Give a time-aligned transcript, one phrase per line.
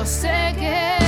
[0.00, 0.99] yo sé que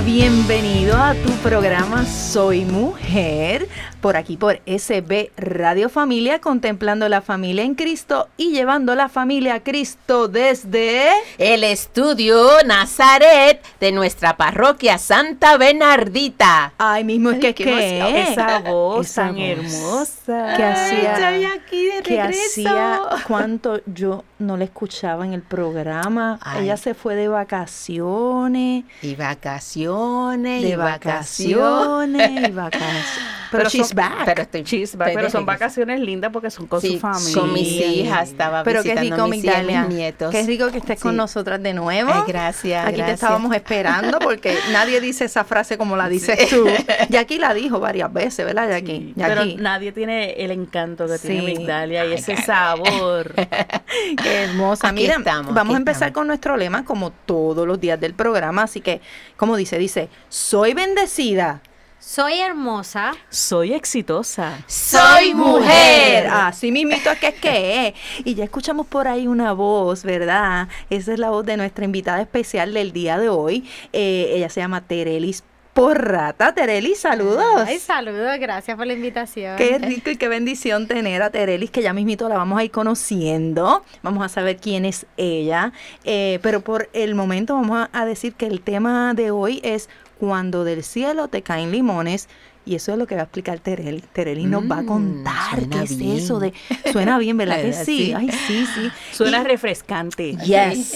[0.00, 3.65] bienvenido a tu programa Soy Mujer,
[4.06, 9.54] por aquí por SB Radio Familia, contemplando la familia en Cristo y llevando la familia
[9.54, 11.08] a Cristo desde...
[11.38, 16.72] El estudio Nazaret de nuestra parroquia Santa Bernardita.
[16.78, 18.16] Ay, mismo es que qué que emoción.
[18.32, 19.42] Esa voz Esa tan voz.
[19.44, 20.54] hermosa.
[20.56, 26.38] que hacía, aquí de que hacía cuánto yo no la escuchaba en el programa.
[26.42, 26.64] Ay.
[26.66, 31.56] Ella se fue de vacaciones, Y vacaciones, de y vacaciones.
[31.56, 33.04] vacaciones, y vacaciones.
[33.50, 34.24] Pero, Pero she's back.
[34.26, 35.46] Pero estoy Chispa, estoy pero son regreso.
[35.46, 37.34] vacaciones lindas porque son con Sí, su familia.
[37.40, 40.30] Con mis hijas, estaba Pero qué visitando rico, a mis hijas mis nietos.
[40.30, 42.10] Qué rico que estés con nosotras de nuevo.
[42.14, 46.66] Ay, gracias, Aquí te estábamos esperando porque nadie dice esa frase como la dices tú.
[47.08, 49.14] Jackie la dijo varias veces, ¿verdad, Jackie?
[49.16, 53.34] Pero nadie tiene el encanto que tiene Migdalia y Ay, ese sabor.
[54.22, 54.88] Qué hermosa.
[54.88, 56.14] Aquí Mira, estamos, vamos a empezar estamos.
[56.14, 58.64] con nuestro lema como todos los días del programa.
[58.64, 59.00] Así que,
[59.36, 61.62] como dice, dice, soy bendecida.
[62.08, 63.16] Soy hermosa.
[63.30, 64.62] Soy exitosa.
[64.68, 66.28] Soy mujer.
[66.28, 67.94] Así mismito es que es que es.
[68.24, 70.68] Y ya escuchamos por ahí una voz, ¿verdad?
[70.88, 73.68] Esa es la voz de nuestra invitada especial del día de hoy.
[73.92, 75.42] Eh, ella se llama Terelis
[75.74, 76.54] Porrata.
[76.54, 77.64] Terelis, saludos.
[77.66, 79.56] Ay, saludos, gracias por la invitación.
[79.56, 82.70] Qué rico y qué bendición tener a Terelis, que ya mismito la vamos a ir
[82.70, 83.84] conociendo.
[84.02, 85.72] Vamos a saber quién es ella.
[86.04, 89.90] Eh, pero por el momento vamos a, a decir que el tema de hoy es
[90.18, 92.28] cuando del cielo te caen limones.
[92.68, 94.02] Y eso es lo que va a explicar Terelis.
[94.12, 96.16] Terelis nos va a Mm, contar qué es bien.
[96.16, 96.52] eso de...
[96.90, 98.06] Suena bien, ¿verdad que sí?
[98.06, 98.12] Sí.
[98.12, 98.90] Ay, sí, sí.
[99.12, 100.36] Suena Y- refrescante.
[100.38, 100.92] Yes.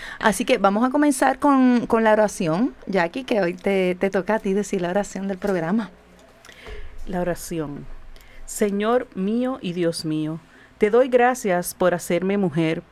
[0.18, 4.34] Así que vamos a comenzar con, con la oración, Jackie, que hoy te, te toca
[4.34, 5.90] a ti decir la oración del programa.
[7.06, 7.86] La oración.
[8.44, 10.40] Señor mío y Dios mío,
[10.78, 12.82] te doy gracias por hacerme mujer.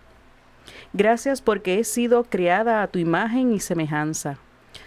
[0.92, 4.38] Gracias porque he sido creada a tu imagen y semejanza.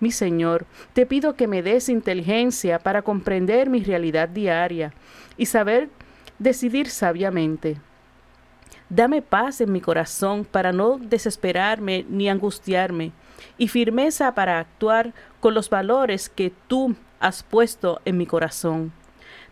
[0.00, 4.92] mi Señor, te pido que me des inteligencia para comprender mi realidad diaria
[5.36, 5.88] y saber
[6.38, 7.78] decidir sabiamente.
[8.90, 13.12] Dame paz en mi corazón para no desesperarme ni angustiarme
[13.58, 18.92] y firmeza para actuar con los valores que tú has puesto en mi corazón.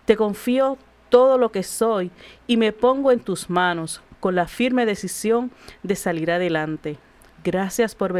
[0.07, 0.78] Te confío
[1.09, 2.11] todo lo que soy
[2.47, 5.51] y me pongo en tus manos con la firme decisión
[5.83, 6.99] de salir adelante.
[7.45, 8.13] Gracias por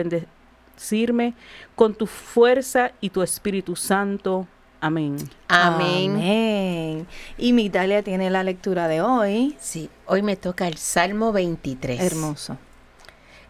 [0.77, 1.35] bendecirme
[1.75, 4.47] con tu fuerza y tu Espíritu Santo.
[4.81, 5.17] Amén.
[5.49, 6.13] Amén.
[6.13, 7.07] Amén.
[7.39, 9.57] Y Migdalia tiene la lectura de hoy.
[9.59, 12.01] Sí, hoy me toca el Salmo 23.
[12.01, 12.59] Hermoso.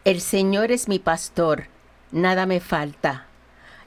[0.04, 1.64] El Señor es mi pastor,
[2.12, 3.26] nada me falta.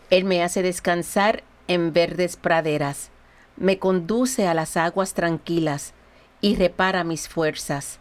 [0.10, 3.10] Él me hace descansar en verdes praderas,
[3.56, 5.94] me conduce a las aguas tranquilas
[6.42, 8.00] y repara mis fuerzas.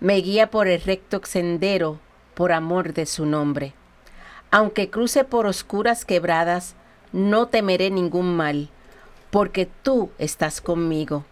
[0.00, 2.00] Me guía por el recto sendero
[2.34, 3.74] por amor de su nombre.
[4.50, 6.74] Aunque cruce por oscuras quebradas,
[7.12, 8.68] no temeré ningún mal,
[9.30, 11.24] porque tú estás conmigo.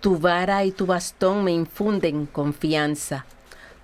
[0.00, 3.26] Tu vara y tu bastón me infunden confianza.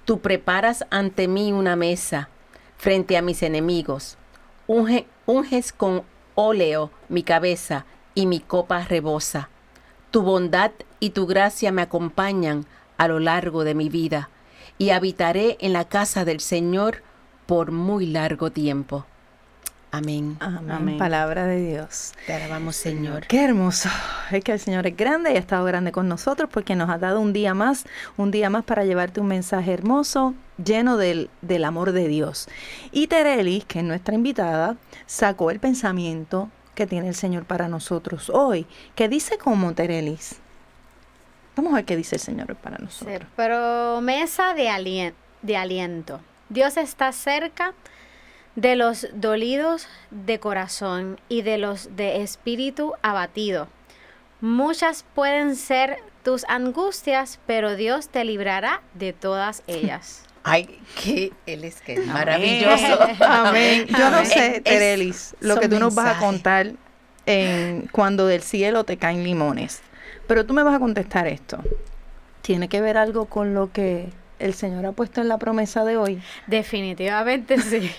[0.04, 2.28] Tú preparas ante mí una mesa
[2.76, 4.16] frente a mis enemigos.
[4.66, 6.02] Unge- unges con
[6.34, 9.48] óleo mi cabeza y mi copa rebosa.
[10.10, 12.66] Tu bondad y tu gracia me acompañan
[12.98, 14.28] a lo largo de mi vida
[14.78, 17.02] y habitaré en la casa del Señor
[17.46, 19.04] por muy largo tiempo.
[19.94, 20.38] Amén.
[20.40, 20.70] Amén.
[20.70, 20.98] Amén.
[20.98, 22.14] Palabra de Dios.
[22.26, 23.26] Te alabamos, Señor.
[23.26, 23.90] Qué hermoso.
[24.30, 26.96] Es que el Señor es grande y ha estado grande con nosotros porque nos ha
[26.96, 27.84] dado un día más,
[28.16, 30.32] un día más para llevarte un mensaje hermoso,
[30.64, 32.48] lleno del, del amor de Dios.
[32.90, 38.30] Y Terelis, que es nuestra invitada, sacó el pensamiento que tiene el Señor para nosotros
[38.30, 40.36] hoy, que dice como Terelis.
[41.54, 43.10] Vamos a ver qué dice el Señor para nosotros.
[43.12, 45.12] Ser promesa de, alien-
[45.42, 46.18] de aliento.
[46.52, 47.72] Dios está cerca
[48.56, 53.68] de los dolidos de corazón y de los de espíritu abatido.
[54.42, 60.26] Muchas pueden ser tus angustias, pero Dios te librará de todas ellas.
[60.44, 62.98] Ay, que él es que es maravilloso.
[63.20, 63.86] Amén.
[63.86, 66.72] Yo no sé, Terelis, lo que tú nos vas a contar
[67.24, 69.80] en cuando del cielo te caen limones.
[70.26, 71.58] Pero tú me vas a contestar esto.
[72.42, 74.10] ¿Tiene que ver algo con lo que
[74.42, 76.20] el Señor ha puesto en la promesa de hoy?
[76.46, 77.90] Definitivamente sí.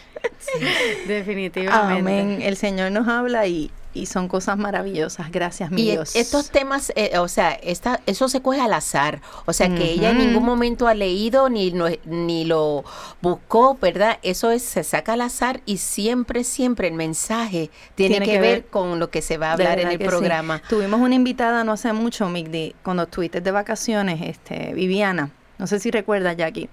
[1.08, 2.00] Definitivamente.
[2.00, 2.42] Amén.
[2.42, 5.32] El Señor nos habla y, y son cosas maravillosas.
[5.32, 6.16] Gracias, mi Y Dios.
[6.16, 9.22] estos temas, eh, o sea, esta, eso se coge al azar.
[9.46, 12.84] O sea, que ella en ningún momento ha leído ni, no- ni lo
[13.22, 14.20] buscó, ¿verdad?
[14.24, 18.40] Eso es, se saca al azar y siempre, siempre el mensaje tiene, Tiene que, que
[18.40, 20.04] ver, ver- con lo que se va a hablar en el sí.
[20.06, 20.62] programa.
[20.70, 25.32] Tuvimos una invitada no hace mucho, Migdi, cuando estuviste de vacaciones, este, Viviana.
[25.64, 26.68] No sé si recuerdas, Jackie.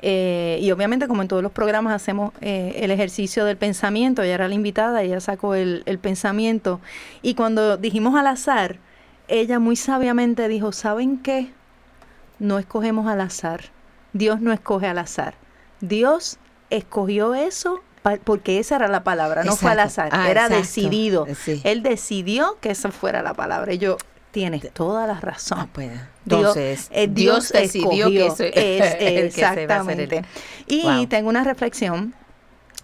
[0.00, 4.24] Eh, y obviamente, como en todos los programas, hacemos eh, el ejercicio del pensamiento.
[4.24, 6.80] Ella era la invitada, ella sacó el, el pensamiento.
[7.22, 8.78] Y cuando dijimos al azar,
[9.28, 11.52] ella muy sabiamente dijo, ¿saben qué?
[12.40, 13.66] No escogemos al azar.
[14.14, 15.34] Dios no escoge al azar.
[15.80, 16.38] Dios
[16.70, 17.82] escogió eso
[18.24, 20.08] porque esa era la palabra, no fue al azar.
[20.10, 20.56] Ah, era exacto.
[20.56, 21.26] decidido.
[21.36, 21.60] Sí.
[21.62, 23.72] Él decidió que esa fuera la palabra.
[23.72, 23.96] Y yo,
[24.34, 25.58] tienes toda la razón.
[25.60, 25.90] Ah, pues,
[26.24, 26.56] Dios-
[26.90, 30.24] eh, Dios, decidió que eso Es- el que se va a hacer el- exactamente.
[30.66, 31.06] Y Wow.
[31.06, 32.14] tengo una reflexión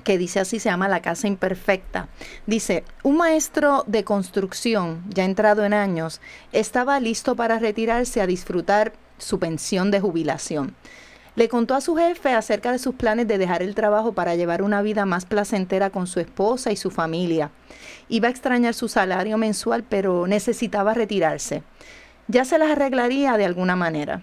[0.05, 2.09] que dice así, se llama La Casa Imperfecta.
[2.47, 6.21] Dice, un maestro de construcción, ya entrado en años,
[6.53, 10.75] estaba listo para retirarse a disfrutar su pensión de jubilación.
[11.37, 14.63] Le contó a su jefe acerca de sus planes de dejar el trabajo para llevar
[14.63, 17.51] una vida más placentera con su esposa y su familia.
[18.11, 21.63] Iba a extrañar su salario mensual, pero necesitaba retirarse.
[22.27, 24.23] Ya se las arreglaría de alguna manera.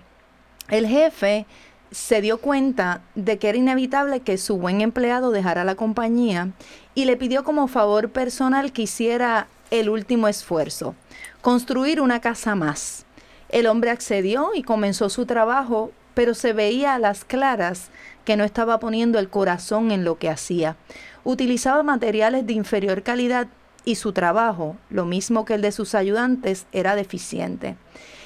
[0.68, 1.46] El jefe
[1.92, 6.52] se dio cuenta de que era inevitable que su buen empleado dejara la compañía
[6.96, 10.96] y le pidió como favor personal que hiciera el último esfuerzo,
[11.42, 13.06] construir una casa más.
[13.48, 17.90] El hombre accedió y comenzó su trabajo, pero se veía a las claras
[18.26, 20.76] que no estaba poniendo el corazón en lo que hacía.
[21.24, 23.48] Utilizaba materiales de inferior calidad
[23.88, 27.78] y su trabajo, lo mismo que el de sus ayudantes, era deficiente.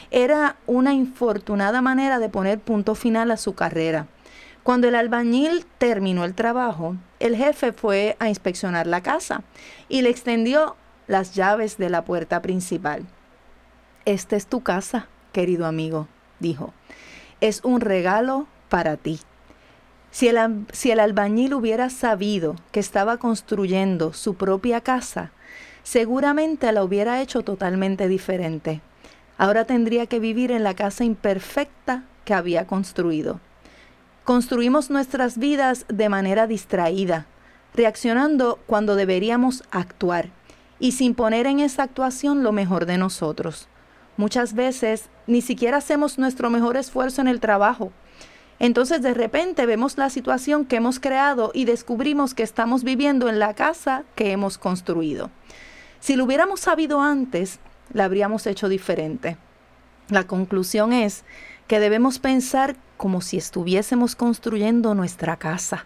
[0.10, 4.08] Era una infortunada manera de poner punto final a su carrera.
[4.64, 9.44] Cuando el albañil terminó el trabajo, el jefe fue a inspeccionar la casa
[9.88, 13.06] y le extendió las llaves de la puerta principal.
[14.06, 16.08] Esta es tu casa, querido amigo,
[16.40, 16.74] dijo.
[17.40, 19.20] Es un regalo para ti.
[20.10, 25.32] Si el, si el albañil hubiera sabido que estaba construyendo su propia casa,
[25.84, 28.82] seguramente la hubiera hecho totalmente diferente.
[29.38, 33.40] Ahora tendría que vivir en la casa imperfecta que había construido.
[34.24, 37.26] Construimos nuestras vidas de manera distraída,
[37.74, 40.30] reaccionando cuando deberíamos actuar
[40.80, 43.68] y sin poner en esa actuación lo mejor de nosotros.
[44.18, 47.92] Muchas veces ni siquiera hacemos nuestro mejor esfuerzo en el trabajo.
[48.60, 53.40] Entonces de repente vemos la situación que hemos creado y descubrimos que estamos viviendo en
[53.40, 55.32] la casa que hemos construido.
[56.02, 57.60] Si lo hubiéramos sabido antes,
[57.94, 59.38] la habríamos hecho diferente.
[60.10, 61.24] La conclusión es
[61.68, 65.86] que debemos pensar como si estuviésemos construyendo nuestra casa.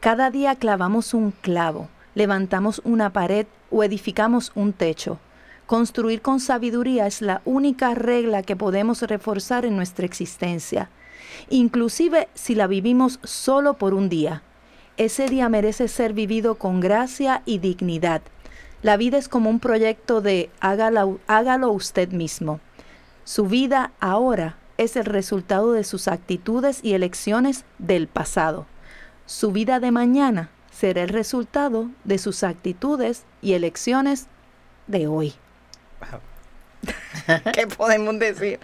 [0.00, 5.20] Cada día clavamos un clavo, levantamos una pared o edificamos un techo.
[5.66, 10.90] Construir con sabiduría es la única regla que podemos reforzar en nuestra existencia,
[11.50, 14.42] inclusive si la vivimos solo por un día.
[14.96, 18.22] Ese día merece ser vivido con gracia y dignidad.
[18.82, 22.60] La vida es como un proyecto de hágalo, hágalo usted mismo.
[23.24, 28.66] Su vida ahora es el resultado de sus actitudes y elecciones del pasado.
[29.24, 34.26] Su vida de mañana será el resultado de sus actitudes y elecciones
[34.86, 35.34] de hoy.
[37.54, 38.60] ¿Qué podemos decir?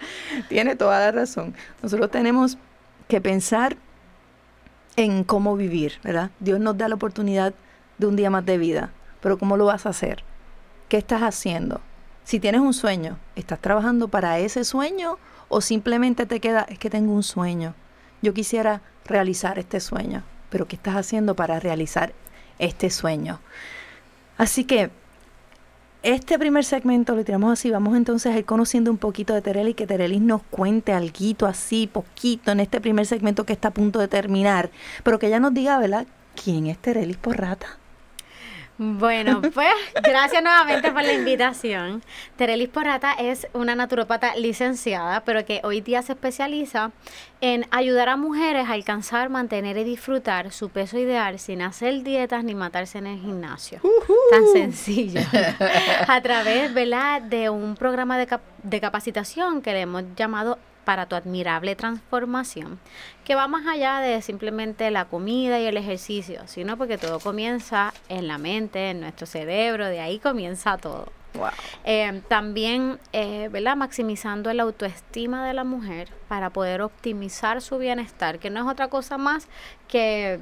[0.47, 1.55] Tiene toda la razón.
[1.81, 2.57] Nosotros tenemos
[3.07, 3.75] que pensar
[4.95, 6.31] en cómo vivir, ¿verdad?
[6.39, 7.53] Dios nos da la oportunidad
[7.97, 8.91] de un día más de vida,
[9.23, 10.21] pero ¿cómo lo vas a hacer?
[10.89, 11.79] ¿Qué estás haciendo?
[12.25, 16.89] Si tienes un sueño, ¿estás trabajando para ese sueño o simplemente te queda, es que
[16.89, 17.73] tengo un sueño?
[18.21, 22.13] Yo quisiera realizar este sueño, pero ¿qué estás haciendo para realizar
[22.59, 23.39] este sueño?
[24.37, 24.91] Así que
[26.01, 27.71] este primer segmento lo tiramos así.
[27.71, 31.45] Vamos entonces a ir conociendo un poquito de Tereli y que Terelis nos cuente algo
[31.47, 34.69] así, poquito, en este primer segmento que está a punto de terminar.
[35.01, 36.07] Pero que ella nos diga, ¿verdad?
[36.35, 37.82] ¿Quién es Terelis Porrata?
[38.77, 39.67] Bueno, pues
[40.03, 42.01] gracias nuevamente por la invitación.
[42.37, 46.91] Terelis Porata es una naturópata licenciada, pero que hoy día se especializa
[47.39, 52.43] en ayudar a mujeres a alcanzar, mantener y disfrutar su peso ideal sin hacer dietas
[52.43, 53.79] ni matarse en el gimnasio.
[54.31, 55.21] Tan sencillo.
[56.07, 57.21] a través ¿verdad?
[57.21, 62.79] de un programa de, cap- de capacitación que le hemos llamado para tu admirable transformación,
[63.23, 67.93] que va más allá de simplemente la comida y el ejercicio, sino porque todo comienza
[68.09, 71.11] en la mente, en nuestro cerebro, de ahí comienza todo.
[71.33, 71.49] Wow.
[71.83, 73.75] Eh, también, eh, ¿verdad?
[73.75, 78.87] Maximizando la autoestima de la mujer para poder optimizar su bienestar, que no es otra
[78.89, 79.47] cosa más
[79.87, 80.39] que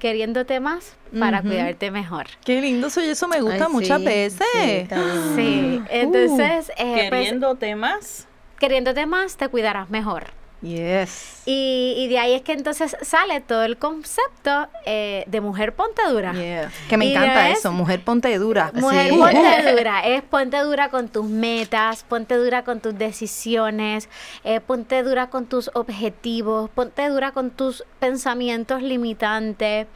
[0.00, 1.48] queriéndote más para Ujú.
[1.48, 2.26] cuidarte mejor.
[2.44, 4.48] Qué lindo soy, eso me gusta Ay, muchas sí, veces.
[4.52, 4.88] sí.
[5.36, 8.26] Sí, entonces, eh, pues, Queriéndote más.
[8.62, 10.26] Queriéndote más, te cuidarás mejor.
[10.62, 11.42] Yes.
[11.44, 16.02] Y, y de ahí es que entonces sale todo el concepto eh, de mujer ponte
[16.08, 16.32] dura.
[16.34, 16.70] Yeah.
[16.88, 18.70] Que me Y encanta es- eso, mujer ponte dura.
[18.72, 19.18] Mujer Sí.
[19.18, 24.08] ponte dura, es ponte dura con tus metas, ponte dura con tus decisiones,
[24.44, 29.88] eh, ponte dura con tus objetivos, ponte dura con tus pensamientos limitantes,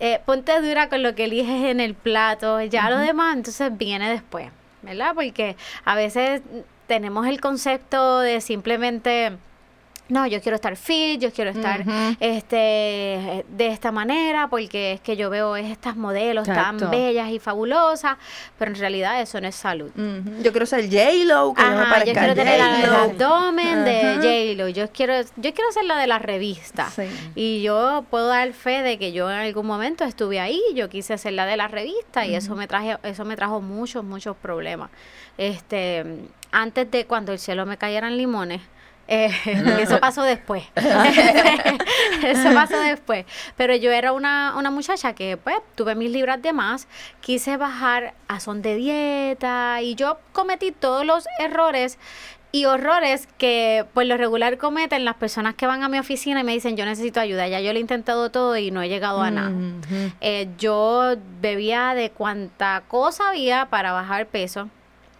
[0.00, 4.10] eh, ponte dura con lo que eliges en el plato, ya lo demás entonces viene
[4.10, 4.50] después,
[4.82, 5.12] ¿verdad?
[5.14, 6.42] Porque a veces
[6.90, 9.38] tenemos el concepto de simplemente...
[10.10, 11.84] No, yo quiero estar fit, yo quiero estar
[12.20, 16.78] este de esta manera porque es que yo veo estas modelos Exacto.
[16.78, 18.16] tan bellas y fabulosas,
[18.58, 19.90] pero en realidad eso no es salud.
[20.42, 24.54] Yo quiero ser J-Lo, que me Ajá, yo quiero tener el abdomen de.
[24.54, 26.90] J-Lo, yo quiero, yo quiero ser la de la revista.
[26.90, 27.04] Sí.
[27.34, 31.16] Y yo puedo dar fe de que yo en algún momento estuve ahí, yo quise
[31.18, 34.90] ser la de la revista y eso me traje, eso me trajo muchos, muchos problemas.
[35.38, 36.04] Este,
[36.52, 38.60] antes de cuando el cielo me cayeran limones,
[39.10, 39.30] eh,
[39.80, 40.64] eso pasó después.
[40.76, 43.26] eso pasó después.
[43.56, 46.86] Pero yo era una, una muchacha que, pues, tuve mis libras de más,
[47.20, 51.98] quise bajar a son de dieta y yo cometí todos los errores
[52.52, 56.44] y horrores que por lo regular cometen las personas que van a mi oficina y
[56.44, 57.48] me dicen yo necesito ayuda.
[57.48, 59.52] Ya yo lo he intentado todo y no he llegado a nada.
[60.20, 64.68] Eh, yo bebía de cuanta cosa había para bajar peso.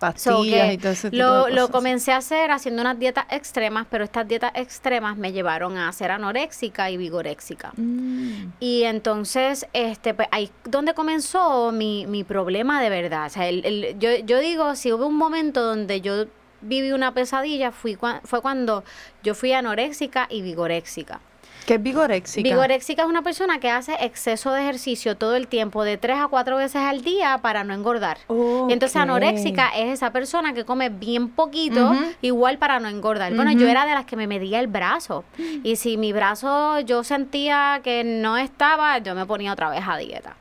[0.01, 1.71] Pastillas y todo ese tipo lo, de lo cosas.
[1.71, 6.11] comencé a hacer haciendo unas dietas extremas, pero estas dietas extremas me llevaron a ser
[6.11, 7.73] anoréxica y vigoréxica.
[7.77, 8.53] Mm.
[8.61, 13.27] Y entonces, este, pues ahí donde comenzó mi, mi problema de verdad.
[13.27, 16.25] O sea, el- el- yo, yo digo, si hubo un momento donde yo
[16.63, 18.85] viví una pesadilla, fui, cua- fue cuando
[19.23, 21.21] yo fui anoréxica y vigoréxica.
[21.71, 22.43] ¿Qué es vigoréxica?
[22.43, 26.27] Vigoréxica es una persona que hace exceso de ejercicio todo el tiempo, de tres a
[26.27, 28.19] cuatro veces al día para no engordar.
[28.29, 33.33] Y entonces anoréxica es esa persona que come bien poquito, igual para no engordar.
[33.37, 35.23] Bueno, yo era de las que me medía el brazo.
[35.63, 39.97] Y si mi brazo yo sentía que no estaba, yo me ponía otra vez a
[39.97, 40.35] dieta.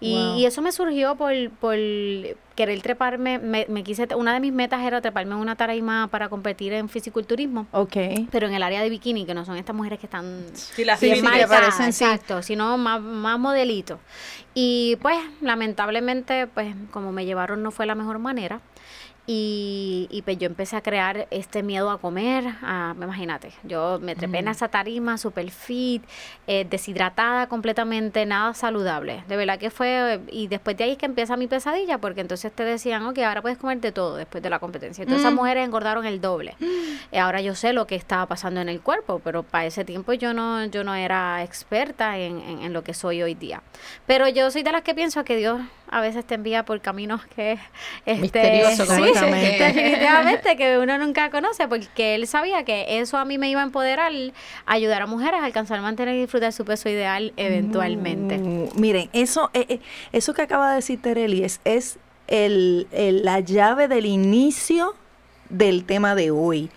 [0.00, 0.36] Y, Wow.
[0.38, 1.76] y eso me surgió por, por
[2.54, 3.38] querer treparme.
[3.38, 6.88] Me, me quise, una de mis metas era treparme en una tarima para competir en
[6.88, 7.96] fisiculturismo, Ok.
[8.30, 11.00] pero en el área de bikini, que no son estas mujeres que están Sí, las
[11.00, 12.04] Sí, sí, que parecen, sí.
[12.04, 13.98] exacto, sino más, más modelitos.
[14.58, 18.60] Y pues, lamentablemente, pues, como me llevaron no fue la mejor manera.
[19.28, 24.14] Y, y pues yo empecé a crear este miedo a comer, a, imagínate, yo me
[24.14, 26.04] trepé en esa tarima super fit,
[26.46, 29.24] eh, deshidratada completamente, nada saludable.
[29.26, 32.52] De verdad que fue, y después de ahí es que empieza mi pesadilla, porque entonces
[32.52, 35.02] te decían, ok, ahora puedes comerte todo después de la competencia.
[35.02, 35.36] Entonces esas Mm.
[35.36, 36.54] mujeres engordaron el doble.
[37.12, 40.12] Eh, ahora yo sé lo que estaba pasando en el cuerpo, pero para ese tiempo
[40.12, 43.62] yo no, yo no era experta en, en- en lo que soy hoy día.
[44.06, 47.24] Pero yo soy de las que pienso que Dios a veces te envía por caminos
[47.26, 47.58] que
[48.06, 53.24] este, Misterioso, sí, que- definitivamente que uno nunca conoce, porque él sabía que eso a
[53.24, 54.12] mí me iba a empoderar,
[54.66, 58.38] ayudar a mujeres a alcanzar, mantener y disfrutar su peso ideal eventualmente.
[58.38, 59.80] Mm, miren, eso, eh, eh,
[60.12, 61.98] eso que acaba de decir Tereli es, es
[62.28, 64.94] el, el- la llave del inicio
[65.48, 66.70] del tema de hoy.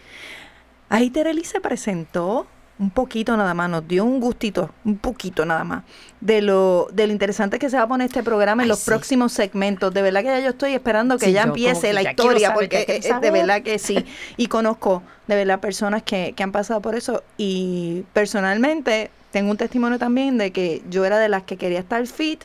[0.89, 2.47] Ahí Tereli se presentó
[2.79, 5.83] un poquito nada más, nos dio un gustito, un poquito nada más,
[6.21, 8.79] de lo, de lo interesante que se va a poner este programa en Ay, los
[8.79, 8.85] sí.
[8.85, 9.93] próximos segmentos.
[9.93, 12.69] De verdad que ya yo estoy esperando que Sí, ya empiece la ya historia, saber,
[12.69, 14.05] porque eh, de verdad que sí.
[14.37, 17.21] Y conozco de verdad personas que, que han pasado por eso.
[17.37, 22.05] Y personalmente tengo un testimonio también de que yo era de las que quería estar
[22.07, 22.43] fit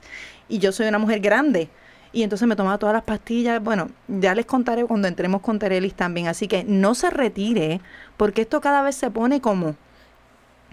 [0.48, 1.68] y yo soy una mujer grande.
[2.12, 3.62] Y entonces me tomaba todas las pastillas.
[3.62, 6.26] Bueno, ya les contaré cuando entremos con Terelis también.
[6.28, 7.80] Así que no se retire,
[8.16, 9.76] porque esto cada vez se pone como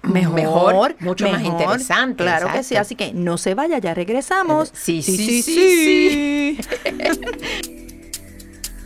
[0.04, 1.62] mejor, Mejor, mucho más mejor.
[1.62, 2.76] interesante, Claro que sí.
[2.76, 4.72] Así que no se vaya, ya regresamos.
[4.74, 6.58] Sí, sí, sí, sí.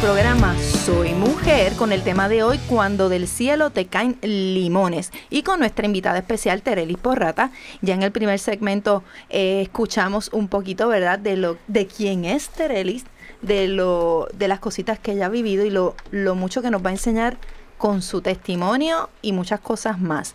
[0.00, 5.42] Programa Soy Mujer con el tema de hoy Cuando del cielo te caen limones y
[5.42, 7.50] con nuestra invitada especial Terelis Porrata.
[7.80, 11.18] Ya en el primer segmento eh, escuchamos un poquito, ¿verdad?
[11.18, 13.04] De lo de quién es Terelis,
[13.40, 16.84] de lo de las cositas que ella ha vivido y lo, lo mucho que nos
[16.84, 17.38] va a enseñar
[17.78, 20.34] con su testimonio y muchas cosas más.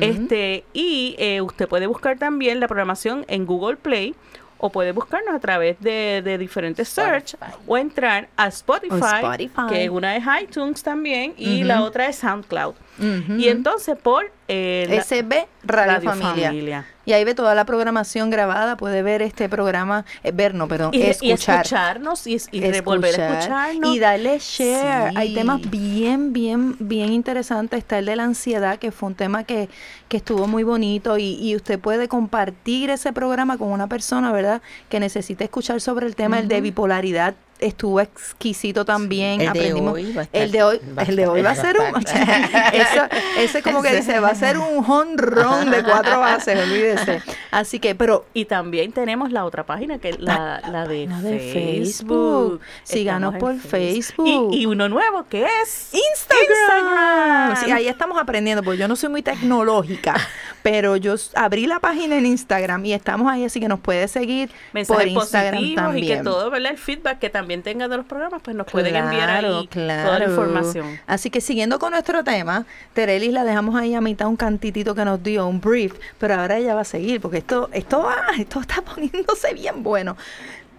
[0.00, 4.14] Este, y eh, usted puede buscar también la programación en Google Play
[4.58, 9.66] o puede buscarnos a través de, de diferentes search o entrar a Spotify, Spotify.
[9.68, 12.74] que una es iTunes también y la otra es SoundCloud.
[12.98, 16.48] Y entonces por eh, la- SB Radio, Radio Familia.
[16.48, 16.86] Familia.
[17.04, 20.90] Y ahí ve toda la programación grabada, puede ver este programa, eh, ver, no, perdón,
[20.92, 21.62] y, y escuchar.
[21.64, 23.94] escucharnos y, y re- volver a escuchar escucharnos.
[23.94, 25.12] Y darle share.
[25.16, 27.78] Hay temas bien, bien, bien interesantes.
[27.78, 29.68] Está el de la ansiedad, que fue un tema que,
[30.08, 31.16] que estuvo muy bonito.
[31.18, 34.60] Y, y usted puede compartir ese programa con una persona, ¿verdad?
[34.88, 36.38] Que necesite escuchar sobre el tema.
[36.40, 39.40] El de bipolaridad estuvo exquisito también.
[39.40, 39.94] El de Aprendimos.
[39.94, 41.76] hoy va a estar- el de hoy, va a el de hoy va a ser
[41.78, 41.86] un.
[42.72, 43.02] eso,
[43.38, 47.22] ese como que dice, va a ser un honrón de cuatro bases, olvídese.
[47.50, 51.20] Así que, pero Y también tenemos la otra página, que es la, la de, la
[51.20, 52.60] de Facebook.
[52.60, 52.60] Facebook.
[52.84, 54.50] Síganos por Facebook.
[54.52, 56.46] Y, y uno nuevo que es Instagram.
[56.50, 57.56] Instagram.
[57.64, 60.14] Sí, ahí estamos aprendiendo, porque yo no soy muy tecnológica,
[60.62, 64.48] pero yo abrí la página en Instagram y estamos ahí, así que nos puede seguir
[64.48, 66.04] por mensajes Instagram positivos también.
[66.04, 66.72] y que todo, ¿verdad?
[66.72, 70.18] El feedback que también tengan de los programas, pues nos pueden enviar Claro, ahí toda
[70.18, 71.00] la información.
[71.06, 75.04] Así que siguiendo con nuestro tema, Terelis la dejamos ahí a mitad un cantitito que
[75.04, 78.60] nos dio, un brief, pero ahora ella va a seguir porque esto, esto, va- esto
[78.60, 80.16] está poniéndose bien bueno.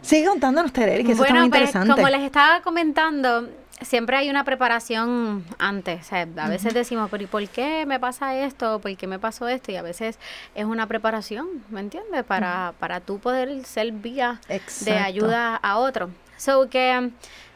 [0.02, 1.94] Sigue contándonos, Terelis, que eso está muy pues interesante.
[1.94, 3.50] como les estaba comentando,
[3.82, 6.02] siempre hay una preparación antes.
[6.02, 8.80] O sea, a veces decimos, pero ¿y por qué me pasa esto?
[8.80, 9.72] ¿Por qué me pasó esto?
[9.72, 10.18] Y a veces
[10.56, 12.24] es una preparación, ¿me entiendes?
[12.24, 14.40] Para, para tú poder ser vía
[14.82, 16.10] de ayuda a otro.
[16.38, 17.12] So que um,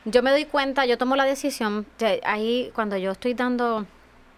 [0.06, 3.86] yo me doy cuenta, yo tomo la decisión, de ahí cuando yo estoy dando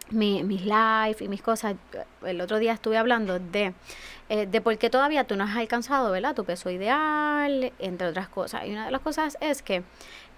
[0.09, 1.75] mi, mis live y mis cosas,
[2.25, 3.73] el otro día estuve hablando de,
[4.29, 6.35] eh, de por qué todavía tú no has alcanzado, ¿verdad?
[6.35, 8.65] Tu peso ideal, entre otras cosas.
[8.65, 9.83] Y una de las cosas es que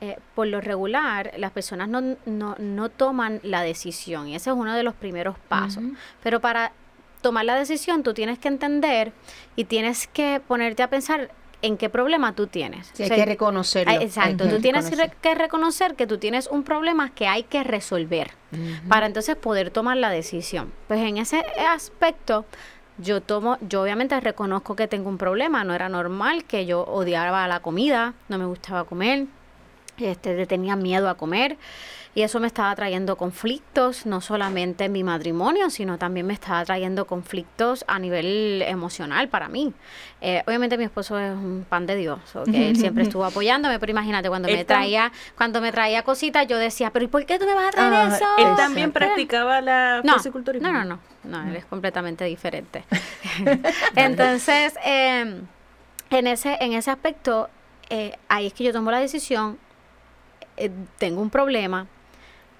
[0.01, 4.55] eh, por lo regular las personas no, no, no toman la decisión y ese es
[4.55, 5.83] uno de los primeros pasos.
[6.21, 6.71] Pero para
[7.21, 9.11] tomar la decisión tú tienes que entender
[9.55, 11.31] y tienes que ponerte a pensar
[11.65, 12.87] en qué problema tú tienes.
[12.93, 13.93] Sí, hay O sea, que reconocerlo.
[14.01, 15.09] Exacto, Hay que tú tienes reconocer.
[15.11, 18.31] re- que reconocer que tú tienes un problema que hay que resolver
[18.87, 20.71] para entonces poder tomar la decisión.
[20.87, 22.45] Pues en ese aspecto
[22.97, 27.45] yo tomo, yo obviamente reconozco que tengo un problema, no era normal que yo odiaba
[27.47, 29.25] la comida, no me gustaba comer,
[29.97, 31.57] este, le tenía miedo a comer
[32.15, 36.63] y eso me estaba trayendo conflictos, no solamente en mi matrimonio, sino también me estaba
[36.63, 39.73] trayendo conflictos a nivel emocional para mí.
[40.21, 43.79] Eh, obviamente mi esposo es un pan de Dios, so que él siempre estuvo apoyándome,
[43.79, 47.25] pero imagínate cuando me Él traía, cuando me traía cositas, yo decía, pero ¿y por
[47.25, 48.25] qué tú me vas a traer Ah, eso?
[48.37, 50.13] Él también practicaba la No,
[50.61, 52.85] no, no, no, no, él es completamente diferente.
[53.95, 55.41] Entonces, eh,
[56.11, 57.49] en ese, en ese aspecto,
[57.89, 59.57] eh, ahí es que yo tomo la decisión,
[60.57, 61.87] eh, tengo un problema,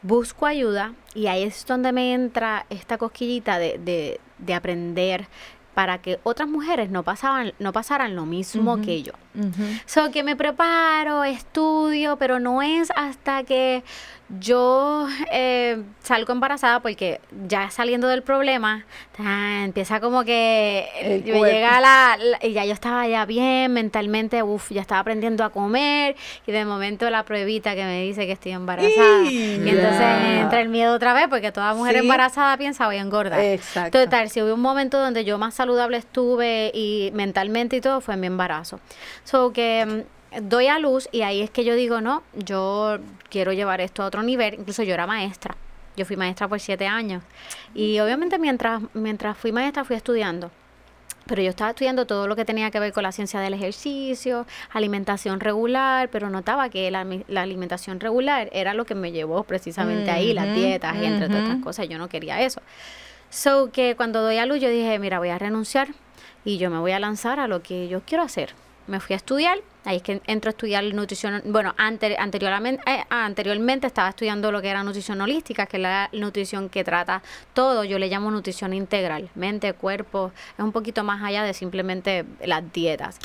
[0.01, 5.27] busco ayuda y ahí es donde me entra esta cosquillita de, de, de aprender
[5.73, 9.12] para que otras mujeres no pasaban, no pasaran lo mismo que yo.
[9.36, 9.63] Ujú.
[9.86, 13.84] So que me preparo, estudio, pero no es hasta que
[14.39, 18.83] yo eh, salgo embarazada porque ya saliendo del problema,
[19.63, 24.41] empieza como que El me llega la, la- y ya yo estaba ya bien mentalmente,
[24.41, 26.15] uff, ya estaba aprendiendo a comer
[26.47, 29.23] y de momento la pruebita que me dice que estoy embarazada.
[29.25, 30.05] Y Y entonces
[30.41, 31.99] entra el miedo otra vez porque toda mujer Sí.
[31.99, 33.39] embarazada piensa voy a engordar.
[33.39, 34.03] Exacto.
[34.05, 38.15] Total, si hubo un momento donde yo más saludable estuve y mentalmente y todo fue
[38.15, 38.79] en mi embarazo.
[39.23, 42.97] So que mm, doy a luz y ahí es que yo digo, no, yo
[43.29, 44.55] quiero llevar esto a otro nivel.
[44.55, 45.55] Incluso yo era maestra.
[45.95, 47.23] Yo fui maestra por siete años.
[47.73, 50.51] Y obviamente mientras, mientras fui maestra fui estudiando.
[51.25, 54.45] Pero yo estaba estudiando todo lo que tenía que ver con la ciencia del ejercicio,
[54.71, 60.11] alimentación regular, pero notaba que la, la alimentación regular era lo que me llevó precisamente
[60.11, 61.89] ahí, las dietas y entre todas estas cosas.
[61.89, 62.61] Yo no quería eso.
[63.31, 65.89] So que cuando doy a luz yo dije, mira, voy a renunciar
[66.43, 68.53] y yo me voy a lanzar a lo que yo quiero hacer.
[68.85, 73.03] Me fui a estudiar, ahí es que entro a estudiar nutrición, bueno, ante- anteriormente, eh,
[73.09, 77.21] anteriormente estaba estudiando lo que era nutrición holística, que es la nutrición que trata
[77.53, 82.25] todo, yo le llamo nutrición integral, mente, cuerpo, es un poquito más allá de simplemente
[82.45, 83.19] las dietas.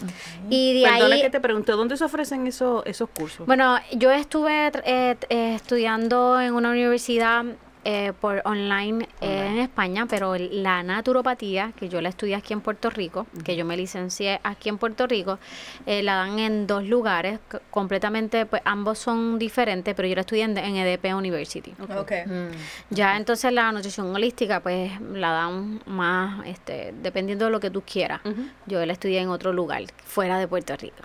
[0.48, 1.22] Y de Perdona ahí...
[1.22, 3.46] que te pregunté, ¿dónde se ofrecen esos, esos cursos?
[3.46, 7.44] Bueno, yo estuve eh, eh, estudiando en una universidad
[7.84, 12.60] eh, por online, eh, en España, pero la naturopatía, que yo la estudié aquí en
[12.60, 15.38] Puerto Rico, que yo me licencié aquí en Puerto Rico,
[15.86, 17.38] eh, la dan en dos lugares,
[17.70, 21.74] completamente, pues ambos son diferentes, pero yo la estudié en, en EDP University.
[21.96, 22.12] Ok.
[22.90, 27.82] Ya entonces la nutrición holística, pues la dan más, este, dependiendo de lo que tú
[27.82, 28.20] quieras.
[28.66, 31.02] Yo la estudié en otro lugar, fuera de Puerto Rico.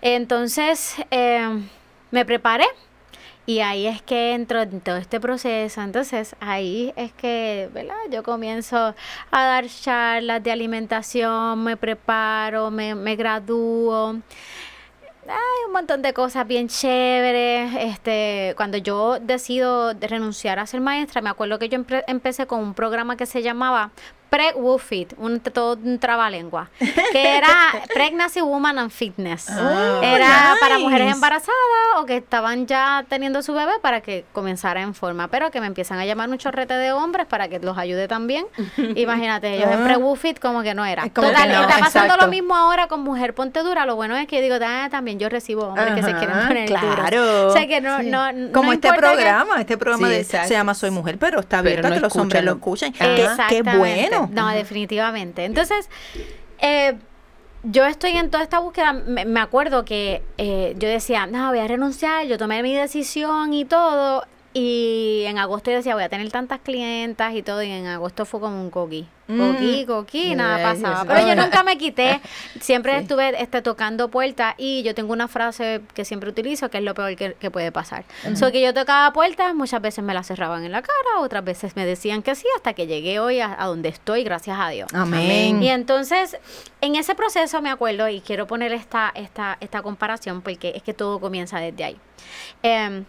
[0.00, 1.48] Entonces, eh,
[2.10, 2.66] me preparé
[3.46, 5.80] y ahí es que entro en todo este proceso.
[5.80, 7.94] Entonces, ahí es que, ¿verdad?
[8.10, 8.94] Yo comienzo
[9.30, 14.16] a dar charlas de alimentación, me preparo, me, me gradúo.
[15.28, 17.72] Hay un montón de cosas bien chéveres.
[17.78, 22.60] Este, cuando yo decido de renunciar a ser maestra, me acuerdo que yo empecé con
[22.60, 23.90] un programa que se llamaba
[24.30, 26.70] Pre-WOFIT, un, todo un trabalengua,
[27.12, 27.48] que era
[27.94, 29.48] Pregnancy Woman and Fitness.
[29.50, 30.60] Ah, era nice.
[30.60, 31.54] para mujeres embarazadas
[31.98, 35.66] o que estaban ya teniendo su bebé para que comenzara en forma, pero que me
[35.66, 38.46] empiezan a llamar un chorrete de hombres para que los ayude también.
[38.96, 39.84] Imagínate, ellos en Ah.
[39.84, 41.04] pre-WOFIT como que no era.
[41.06, 42.26] Es como Total, que no, está pasando exacto.
[42.26, 43.86] lo mismo ahora con Mujer Ponte Dura.
[43.86, 46.82] Lo bueno es que digo, ah, también yo recibo hombres que se quieren poner duros.
[46.94, 47.48] claro.
[47.48, 48.06] O sea que no, Sí.
[48.10, 50.48] no, no Como este que- programa, este programa Sí, de- exacto.
[50.48, 52.88] se llama Soy Mujer, pero está Pero abierto a no que los hombres lo escuchan.
[52.92, 52.92] escuchen.
[52.92, 54.15] Qué- Qué, Exactamente.
[54.18, 54.28] Bueno.
[54.32, 55.44] No, definitivamente.
[55.44, 55.88] Entonces,
[56.60, 56.96] eh,
[57.62, 58.92] yo estoy en toda esta búsqueda.
[58.92, 62.26] Me, me acuerdo que eh, yo decía, no, voy a renunciar.
[62.26, 64.24] Yo tomé mi decisión y todo.
[64.58, 68.24] Y en agosto yo decía, voy a tener tantas clientas y todo, y en agosto
[68.24, 69.06] fue como un coquí.
[69.26, 69.38] Mm.
[69.38, 71.04] Coquí, coquí, nada Ay, pasaba.
[71.04, 72.22] Pero yo nunca me quité,
[72.62, 76.84] siempre estuve este, tocando puertas y yo tengo una frase que siempre utilizo, que es
[76.84, 78.06] lo peor que, que puede pasar.
[78.34, 81.76] So que yo tocaba puertas, muchas veces me las cerraban en la cara, otras veces
[81.76, 84.88] me decían que sí, hasta que llegué hoy a, a donde estoy, gracias a Dios.
[84.94, 85.62] Amén.
[85.62, 86.38] Y entonces,
[86.80, 90.94] en ese proceso me acuerdo, y quiero poner esta, esta, esta comparación, porque es que
[90.94, 91.96] todo comienza desde ahí.
[92.62, 93.04] Em,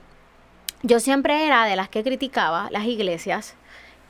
[0.84, 3.56] yo siempre era de las que criticaba las iglesias.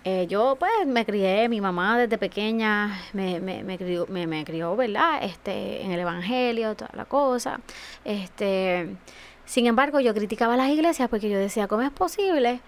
[0.03, 4.45] Eh, yo pues me crié, mi mamá desde pequeña me, me, me crió, me, me
[4.45, 5.19] crió, ¿verdad?
[5.21, 7.59] Este, en el Evangelio, toda la cosa.
[8.05, 8.95] Este,
[9.45, 12.61] sin embargo, yo criticaba las iglesias porque yo decía, ¿cómo es posible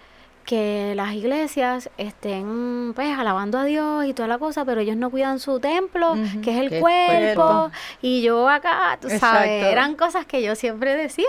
[0.44, 5.10] que las iglesias estén pues alabando a Dios y toda la cosa, pero ellos no
[5.10, 7.70] cuidan su templo, que es el cuerpo, cuerpo.
[8.02, 11.28] y yo acá, tú sabes, eran cosas que yo siempre decía.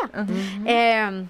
[0.65, 1.25] Eh,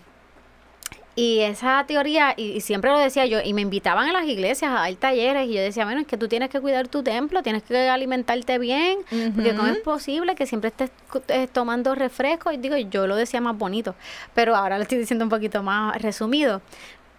[1.15, 4.71] y esa teoría, y, y siempre lo decía yo, y me invitaban a las iglesias
[4.71, 7.43] a dar talleres, y yo decía, bueno, es que tú tienes que cuidar tu templo,
[7.43, 8.99] tienes que alimentarte bien,
[9.35, 10.91] porque cómo es posible que siempre estés
[11.27, 13.95] eh, tomando refresco, y digo, yo lo decía más bonito,
[14.33, 16.61] pero ahora lo estoy diciendo un poquito más resumido,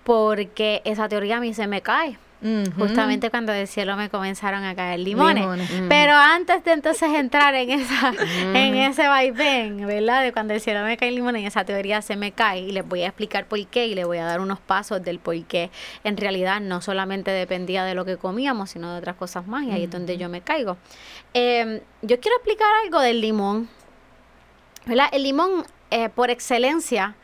[0.04, 2.18] porque esa teoría a mí se me cae.
[2.76, 5.42] Justamente cuando del cielo me comenzaron a caer limones.
[5.42, 5.70] Limones.
[5.88, 8.12] Pero antes de entonces entrar en esa,
[8.54, 10.22] en ese vaivén, ¿verdad?
[10.22, 13.02] De cuando el cielo me cae limones, esa teoría se me cae y les voy
[13.02, 15.70] a explicar por qué y les voy a dar unos pasos del por qué
[16.04, 19.70] en realidad no solamente dependía de lo que comíamos, sino de otras cosas más y
[19.70, 20.76] ahí es donde yo me caigo.
[21.34, 23.68] Eh, yo quiero explicar algo del limón,
[24.86, 25.08] ¿verdad?
[25.12, 27.14] El limón, eh, por excelencia,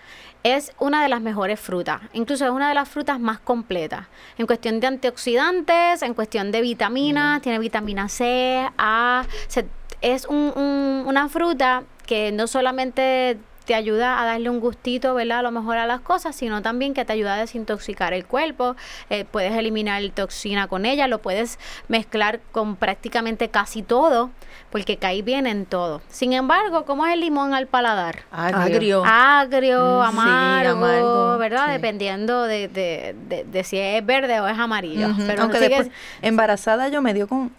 [0.44, 2.00] es una de las mejores frutas.
[2.12, 4.06] Incluso es una de las frutas más completas.
[4.38, 9.24] En cuestión de antioxidantes, en cuestión de vitaminas, tiene vitamina C, A.
[9.48, 9.66] se-
[10.00, 15.40] es un- un- una fruta que no solamente te ayuda a darle un gustito, ¿verdad?
[15.40, 18.76] A lo mejor a las cosas, sino también que te ayuda a desintoxicar el cuerpo.
[19.10, 24.30] Eh, puedes eliminar toxina con ella, lo puedes mezclar con prácticamente casi todo,
[24.70, 26.00] porque cae bien en todo.
[26.08, 28.20] Sin embargo, ¿cómo es el limón al paladar?
[28.32, 29.04] Agrio.
[29.04, 30.18] agrio, Mm, sí,
[30.72, 31.66] amargo, ¿verdad?
[31.66, 31.72] sí.
[31.72, 35.08] Dependiendo de, de, de, de si es verde o es amarillo.
[35.26, 35.90] Pero Aunque después,
[36.22, 37.52] embarazada yo me dio con,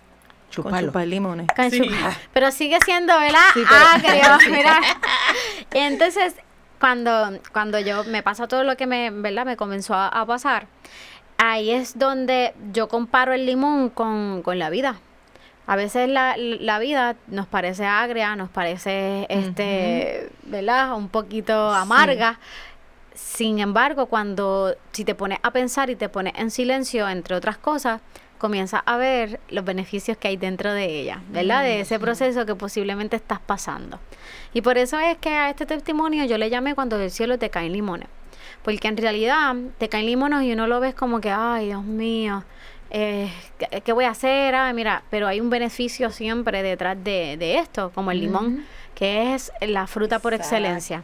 [0.56, 0.88] con Chupalo.
[0.88, 1.48] chupar limones.
[1.56, 3.40] con chupa- pero sigue siendo, ¿verdad?
[3.54, 4.80] Sí, pero- agrio, mira.
[5.72, 6.36] Entonces,
[6.80, 9.46] cuando, cuando yo me pasa todo lo que me, ¿verdad?
[9.46, 10.68] Me comenzó a, a pasar,
[11.38, 15.00] ahí es donde yo comparo el limón con, con la vida.
[15.68, 20.96] A veces la, la vida nos parece agria, nos parece, este, ¿verdad?
[20.96, 22.40] Un poquito amarga.
[23.14, 27.58] Sin embargo, cuando si te pones a pensar y te pones en silencio, entre otras
[27.58, 28.02] cosas,
[28.40, 31.64] comienzas a ver los beneficios que hay dentro de ella, ¿verdad?
[31.64, 34.00] De ese proceso que posiblemente estás pasando.
[34.54, 37.50] Y por eso es que a este testimonio yo le llamé cuando del cielo te
[37.50, 38.08] caen limones.
[38.64, 42.44] Porque en realidad te caen limones y uno lo ves como que, ay, Dios mío,
[42.90, 44.56] eh, ¿qué, qué voy a hacer?
[44.56, 49.36] Ay, mira, pero hay un beneficio siempre detrás de, de esto, como el limón, que
[49.36, 51.04] es la fruta por excelencia.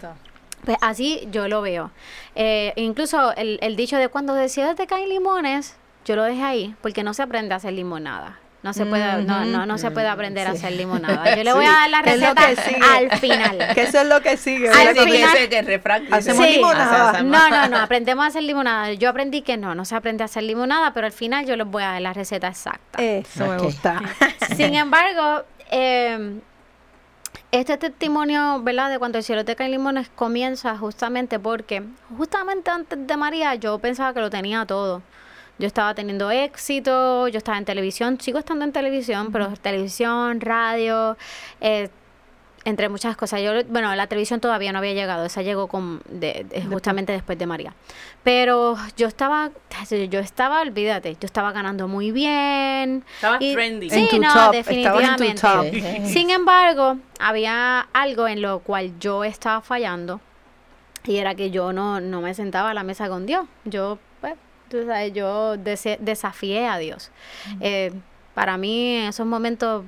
[0.64, 1.92] Pues así yo lo veo.
[2.34, 6.44] Eh, incluso el, el dicho de cuando del cielo te caen limones, yo lo dejé
[6.44, 8.40] ahí, porque no se aprende a hacer limonada.
[8.64, 11.36] No se puede, no, no, no se puede aprender a hacer limonada.
[11.36, 13.58] Yo le voy a dar la receta al final.
[13.76, 14.70] Que eso es lo que sigue.
[14.70, 16.54] Al final- que refrán Hacemos Sí.
[16.56, 17.22] limonada.
[17.22, 18.92] No, no, no, aprendemos a hacer limonada.
[18.94, 21.68] Yo aprendí que no, no se aprende a hacer limonada, pero al final yo les
[21.68, 23.04] voy a dar la receta exacta.
[23.04, 23.64] Eso me Ok.
[23.66, 24.02] gusta.
[24.56, 26.40] Sin embargo, eh,
[27.52, 28.90] este testimonio, ¿verdad?
[28.90, 31.84] De cuando el cielo te cae limones comienza justamente porque
[32.18, 35.04] justamente antes de María yo pensaba que lo tenía todo.
[35.58, 41.16] Yo estaba teniendo éxito, yo estaba en televisión, sigo estando en televisión, pero televisión, radio,
[41.62, 41.90] eh,
[42.66, 43.42] entre muchas cosas.
[43.42, 47.38] Yo, bueno, la televisión todavía no había llegado, esa llegó con, de- de- justamente después
[47.38, 47.74] de María.
[48.24, 49.52] Pero yo estaba,
[50.10, 53.06] yo estaba, olvídate, yo estaba ganando muy bien.
[53.16, 53.92] Estabas y- trending.
[53.92, 55.42] Sí, En tu no, top, estabas en tu definitivamente.
[55.42, 56.06] top.
[56.08, 60.20] Sin embargo, había algo en lo cual yo estaba fallando
[61.06, 63.46] y era que yo no, no me sentaba a la mesa con Dios.
[63.66, 64.00] Yo,
[64.70, 67.12] tú sabes, yo desafié a Dios.
[67.60, 67.92] Eh,
[68.34, 69.84] para mí, en esos momentos,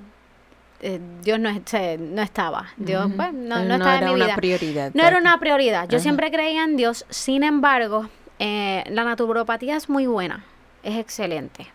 [0.79, 2.67] eh, Dios no, no estaba.
[2.77, 4.35] Dios, pues, no, no, estaba era en mi una vida.
[4.35, 4.91] prioridad.
[4.93, 5.87] No era una prioridad.
[5.89, 7.05] Yo siempre creía en Dios.
[7.09, 8.09] Sin embargo,
[8.39, 10.43] eh, la naturopatía es muy buena.
[10.83, 11.67] Es excelente.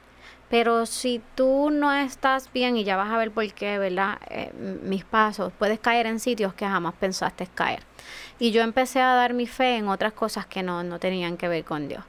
[0.48, 4.18] Pero si tú no estás bien, y ya vas a ver por qué, ¿verdad?
[4.28, 7.80] Eh, mis pasos, puedes caer en sitios que jamás pensaste caer.
[8.38, 11.48] Y yo empecé a dar mi fe en otras cosas que no, no tenían que
[11.48, 12.04] ver con Dios.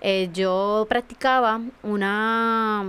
[0.00, 2.84] Eh, yo practicaba una...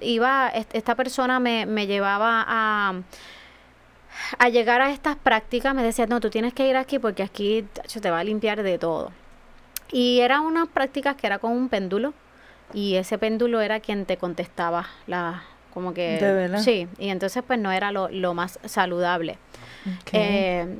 [0.00, 2.94] Iba, est- esta persona me, me llevaba a,
[4.38, 7.64] a llegar a estas prácticas me decía, no, tú tienes que ir aquí porque aquí
[7.72, 9.12] tacho, te va a limpiar de todo.
[9.92, 12.14] Y era unas prácticas que era con un péndulo
[12.72, 15.42] y ese péndulo era quien te contestaba la
[15.74, 16.58] como que ¿De verdad?
[16.60, 19.38] sí y entonces pues no era lo, lo más saludable.
[20.12, 20.78] Eh,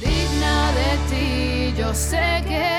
[0.00, 2.77] digna de ti, yo sé que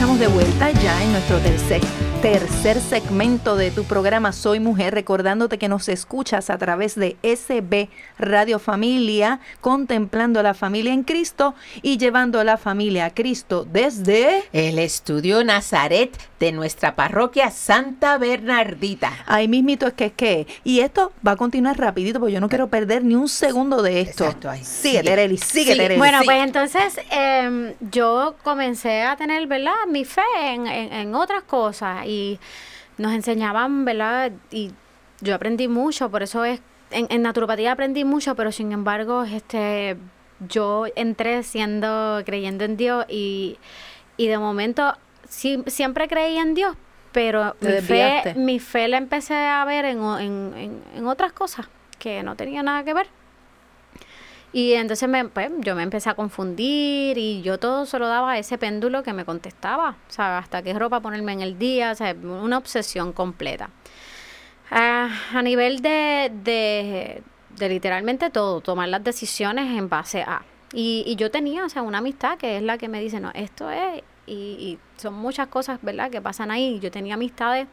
[0.00, 1.82] estamos de vuelta ya en nuestro tercer,
[2.22, 7.88] tercer segmento de tu programa Soy Mujer, recordándote que nos escuchas a través de SB
[8.18, 14.42] Radio Familia, contemplando la familia en Cristo y llevando a la familia a Cristo desde...
[14.52, 19.12] El estudio Nazaret de nuestra parroquia Santa Bernardita.
[19.26, 20.46] Ahí mismito es que es que.
[20.64, 24.00] Y esto va a continuar rapidito porque yo no quiero perder ni un segundo de
[24.02, 24.24] esto.
[24.24, 24.62] Exacto, ahí.
[24.64, 25.02] Sigue, Sigue.
[25.10, 25.76] Tereli, sigue, Sigue.
[25.76, 25.98] Tereli.
[25.98, 26.24] Bueno, Sí.
[26.26, 29.72] pues entonces em, yo comencé a tener, ¿verdad?
[29.88, 32.38] Mi fe en, en- en otras cosas y
[32.98, 34.32] nos enseñaban, ¿verdad?
[34.50, 34.72] Y
[35.20, 39.96] yo aprendí mucho, por eso es, en, en naturopatía aprendí mucho, pero sin embargo, este,
[40.48, 43.58] yo entré siendo, creyendo en Dios y,
[44.16, 44.94] y de momento
[45.28, 46.76] sí- siempre creí en Dios,
[47.12, 51.68] pero mi fe, mi fe la empecé a ver en, en, en- en otras cosas
[51.98, 53.06] que no tenía nada que ver.
[54.52, 58.36] Y entonces me, pues, yo me empecé a confundir y yo todo se lo daba
[58.36, 59.96] ese péndulo que me contestaba.
[60.08, 63.70] Sea, hasta qué ropa ponerme en el día, sea, una obsesión completa.
[64.70, 67.22] Ah, a nivel de, de,
[67.56, 70.42] de literalmente todo, tomar las decisiones en base a.
[70.72, 73.30] Y, y yo tenía, o sea, una amistad que es la que me dice, no,
[73.34, 76.78] esto es, y, y son muchas cosas, ¿verdad?, que pasan ahí.
[76.80, 77.66] Yo tenía amistades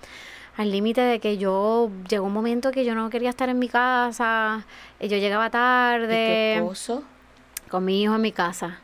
[0.58, 3.70] al límite de que yo, llegó un momento que yo no quería estar en mi
[3.70, 4.66] casa,
[5.00, 7.04] yo llegaba ¿Y tu tarde esposo?
[7.70, 8.80] con mi hijo en mi casa.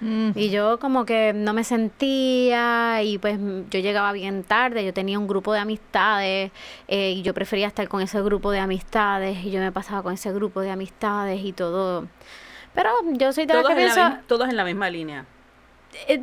[0.00, 0.32] Mm.
[0.34, 3.38] Y yo como que no me sentía y pues
[3.70, 6.50] yo llegaba bien tarde, yo tenía un grupo de amistades
[6.88, 10.12] eh, y yo prefería estar con ese grupo de amistades y yo me pasaba con
[10.12, 12.06] ese grupo de amistades y todo.
[12.74, 14.90] Pero yo soy de la Todos que en, la pienso, mi- todos en la misma
[14.90, 15.24] línea.
[16.08, 16.22] eh,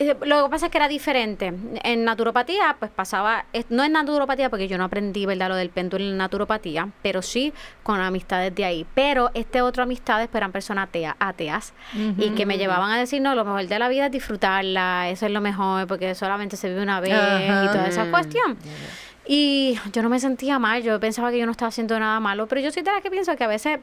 [0.00, 1.52] lo que pasa es que era diferente.
[1.84, 5.48] En naturopatía, pues pasaba, es- no en naturopatía porque yo no aprendí, ¿verdad?
[5.50, 8.86] Lo del péndulo en naturopatía, pero sí con amistades de ahí.
[8.94, 11.74] Pero este otro amistades pues, eran personas atea- ateas
[12.16, 15.26] y que me llevaban a decir, no, lo mejor de la vida es disfrutarla, eso
[15.26, 18.56] es lo mejor porque solamente se vive una vez y toda esa Mm, cuestión.
[19.26, 22.46] Y yo no me sentía mal, yo pensaba que yo no estaba haciendo nada malo,
[22.48, 23.78] pero yo soy de la que pienso que a veces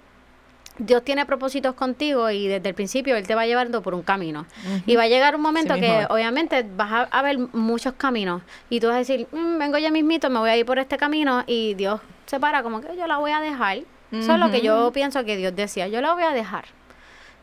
[0.80, 4.46] Dios tiene propósitos contigo y desde el principio Él te va llevando por un camino.
[4.86, 8.80] Y va a llegar un momento que obviamente vas a, a ver muchos caminos y
[8.80, 11.44] tú vas a decir, "Mm, vengo ya mismito, me voy a ir por este camino
[11.48, 13.80] y Dios se para como que yo la voy a dejar.
[14.12, 16.66] Eso es lo que yo pienso que Dios decía, yo la voy a dejar.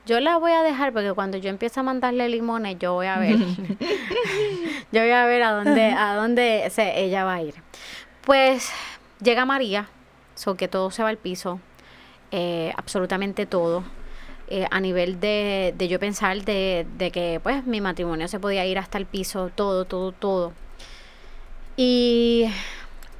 [0.07, 3.19] Yo la voy a dejar porque cuando yo empiece a mandarle limones, yo voy a
[3.19, 3.37] ver.
[4.93, 7.55] yo voy a ver a dónde, a dónde se- ella va a ir.
[8.23, 8.71] Pues
[9.21, 9.89] llega María,
[10.35, 11.61] so que todo se va al piso,
[12.37, 13.85] eh, absolutamente todo.
[14.49, 18.67] eh, a nivel de, de yo pensar de, de que pues mi matrimonio se podía
[18.67, 20.53] ir hasta el piso, todo, todo, todo.
[21.77, 22.45] Y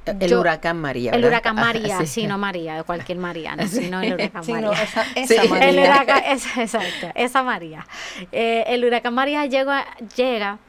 [0.05, 1.11] El Yo- huracán María.
[1.11, 1.29] el ¿verdad?
[1.39, 2.05] huracán Ah, María, sí.
[2.07, 4.67] sí, no María, de cualquier María, no, sino el huracán Sí, María.
[4.67, 5.11] no, esa, Sí.
[5.15, 5.69] esa El María.
[5.69, 7.85] El huracán, es- exacto, esa María.
[8.31, 9.83] Eh, el huracán María llega,
[10.15, 10.59] llega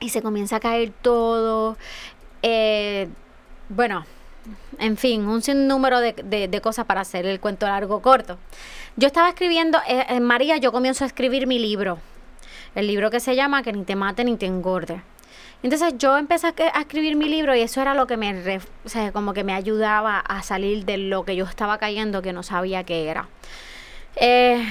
[0.00, 1.76] y se comienza a caer todo.
[2.42, 3.06] eh,
[3.68, 4.06] bueno,
[4.78, 8.38] en fin, un sinnúmero de, de- de cosas para hacer el cuento largo corto.
[8.96, 11.98] Yo estaba escribiendo, eh, en María, yo comienzo a escribir mi libro.
[12.74, 15.02] El libro que se llama Que ni te mate ni te engorde.
[15.62, 18.88] Entonces yo empecé a, que- escribir mi libro y eso era lo que me, o
[18.88, 22.42] sea, como que me ayudaba a salir de lo que yo estaba cayendo que no
[22.42, 23.28] sabía qué era.
[24.16, 24.64] Eh,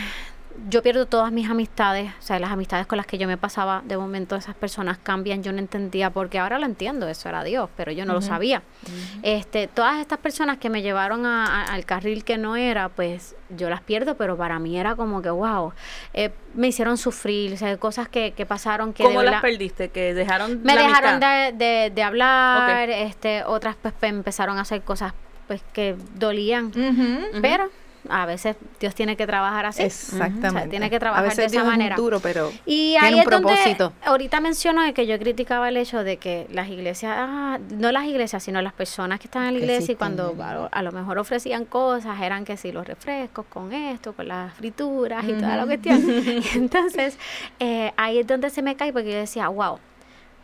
[0.69, 3.81] yo pierdo todas mis amistades, o sea, las amistades con las que yo me pasaba,
[3.85, 7.69] de momento esas personas cambian, yo no entendía, porque ahora lo entiendo, eso era Dios,
[7.77, 8.61] pero yo no lo sabía.
[9.23, 13.35] Este, todas estas personas que me llevaron a- a- al carril que no era, pues
[13.55, 15.73] yo las pierdo, pero para mí era como que, wow,
[16.13, 19.89] eh, me hicieron sufrir, o sea, cosas que, que pasaron que de ¿Cómo las perdiste?
[19.89, 24.61] Que dejaron me la dejaron de, de- de hablar, este, otras pues pe- empezaron a
[24.61, 25.13] hacer cosas
[25.47, 26.71] pues que dolían,
[27.41, 27.69] pero
[28.07, 29.83] a veces Dios tiene que trabajar así.
[29.83, 30.47] Exactamente.
[30.47, 31.95] O sea, tiene que trabajar a veces de esa Dios es manera.
[31.97, 33.93] muy duro, pero Y tiene ahí un es donde propósito.
[34.05, 38.41] ahorita menciono que yo criticaba el hecho de que las iglesias, ah, no las iglesias,
[38.41, 41.17] sino las personas que están en la iglesia y cuando a lo, a lo mejor
[41.19, 45.65] ofrecían cosas, eran que sí, los refrescos con esto, con las frituras y toda la
[45.65, 45.99] cuestión.
[46.55, 47.17] Entonces,
[47.59, 49.77] eh, ahí es donde se me cae porque yo decía, wow,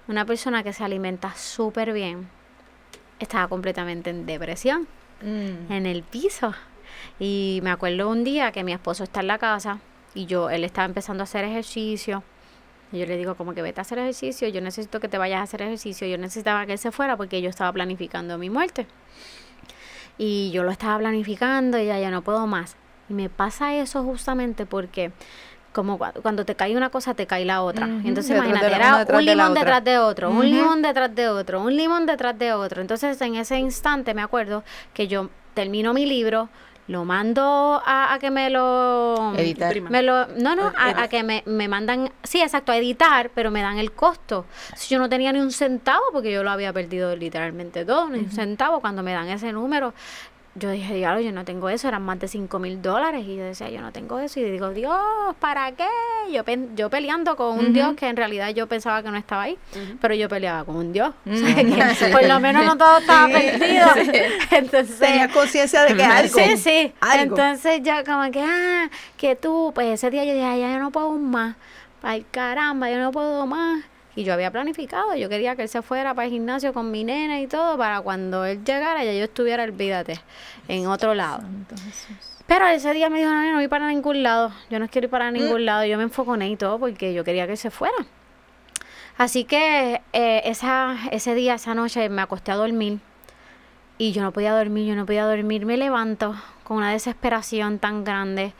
[0.08, 2.28] una persona que se alimenta súper bien
[3.20, 4.88] estaba completamente en depresión
[5.22, 5.72] Mm.
[5.72, 6.54] en el piso.
[7.20, 9.80] Y me acuerdo un día que mi esposo está en la casa
[10.14, 12.24] y yo, él estaba empezando a hacer ejercicio.
[12.92, 15.40] Y yo le digo como que vete a hacer ejercicio, yo necesito que te vayas
[15.40, 18.86] a hacer ejercicio, yo necesitaba que él se fuera porque yo estaba planificando mi muerte.
[20.18, 22.76] Y yo lo estaba planificando y ya, ya no puedo más.
[23.10, 25.12] Y me pasa eso justamente porque
[25.74, 27.86] como cua- cuando te cae una cosa, te cae la otra.
[28.08, 31.28] Entonces detrás de imagínate, la- era un limón detrás de otro, un limón detrás de
[31.30, 32.82] otro, un limón detrás de otro.
[32.82, 34.64] Entonces en ese instante me acuerdo
[34.94, 36.50] que yo termino mi libro,
[36.88, 39.82] lo mando a, a que me lo Editar.
[39.82, 43.50] Me lo, no, no, a, a que me, me mandan, sí, exacto, a editar, pero
[43.50, 44.46] me dan el costo.
[44.76, 48.20] Si yo no tenía ni un centavo, porque yo lo había perdido literalmente todo, ni
[48.20, 49.94] un centavo, cuando me dan ese número,
[50.58, 53.26] yo dije, diablo, yo no tengo eso, eran más de 5 mil dólares.
[53.28, 54.40] Y yo decía, yo no tengo eso.
[54.40, 54.96] Y digo, Dios,
[55.40, 55.88] ¿para qué?
[56.32, 56.44] Yo,
[56.76, 59.58] yo peleando con un Dios que en realidad yo pensaba que no estaba ahí,
[60.00, 61.14] pero yo peleaba con un Dios.
[61.26, 63.88] O sea, que por lo menos no todo estaba perdido.
[64.52, 66.40] Entonces, Tenía conciencia de que algo.
[66.40, 66.94] Sí, sí.
[67.02, 67.36] algo.
[67.36, 70.80] Entonces ya como que, ah, que tú, pues ese día yo dije, ay, ya yo
[70.80, 71.56] no puedo más.
[72.02, 73.84] Ay, caramba, yo no puedo más.
[74.16, 77.04] Y yo había planificado, yo quería que él se fuera para el gimnasio con mi
[77.04, 80.22] nena y todo, para cuando él llegara ya yo estuviera, olvídate,
[80.68, 81.44] en otro lado.
[82.48, 85.12] Pero ese día me dijo, no, no voy para ningún lado, yo no quiero ir
[85.12, 87.96] para ningún lado, yo me enfoconé y todo porque yo quería que él se fuera.
[89.18, 93.00] Así que eh, esa, ese día, esa noche me acosté a dormir
[93.98, 95.66] y yo no podía dormir, yo no podía dormir.
[95.66, 98.54] Me levanto con una desesperación tan grande.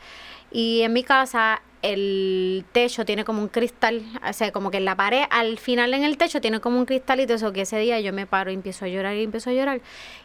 [0.50, 1.60] Y en mi casa
[1.92, 5.94] el techo tiene como un cristal, o sea, como que en la pared, al final
[5.94, 8.54] en el techo tiene como un cristalito, eso que ese día yo me paro y
[8.54, 9.80] empiezo a llorar y empiezo a llorar.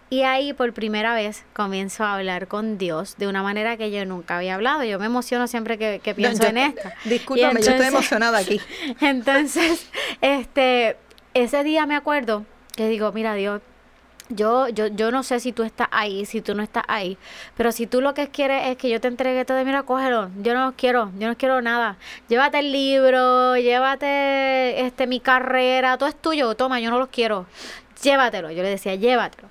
[0.10, 4.06] Y ahí por primera vez comienzo a hablar con Dios de una manera que yo
[4.06, 4.84] nunca había hablado.
[4.84, 6.90] Yo me emociono siempre que, que pienso yo- en esto.
[7.06, 8.60] Discúlpame, yo estoy emocionada aquí.
[9.00, 9.88] entonces,
[10.20, 10.98] este,
[11.34, 12.46] ese día me acuerdo
[12.76, 13.62] que digo, mira Dios,
[14.34, 17.18] yo, yo, yo no sé si tú estás ahí, si tú no estás ahí,
[17.56, 20.54] pero si tú lo que quieres es que yo te entregue todo, mira, cógelo, yo
[20.54, 21.98] no quiero, yo no quiero nada.
[22.28, 27.46] Llévate el libro, llévate este mi carrera, todo es tuyo, toma, yo no los quiero.
[28.02, 29.48] Llévatelo, yo le decía, llévatelo.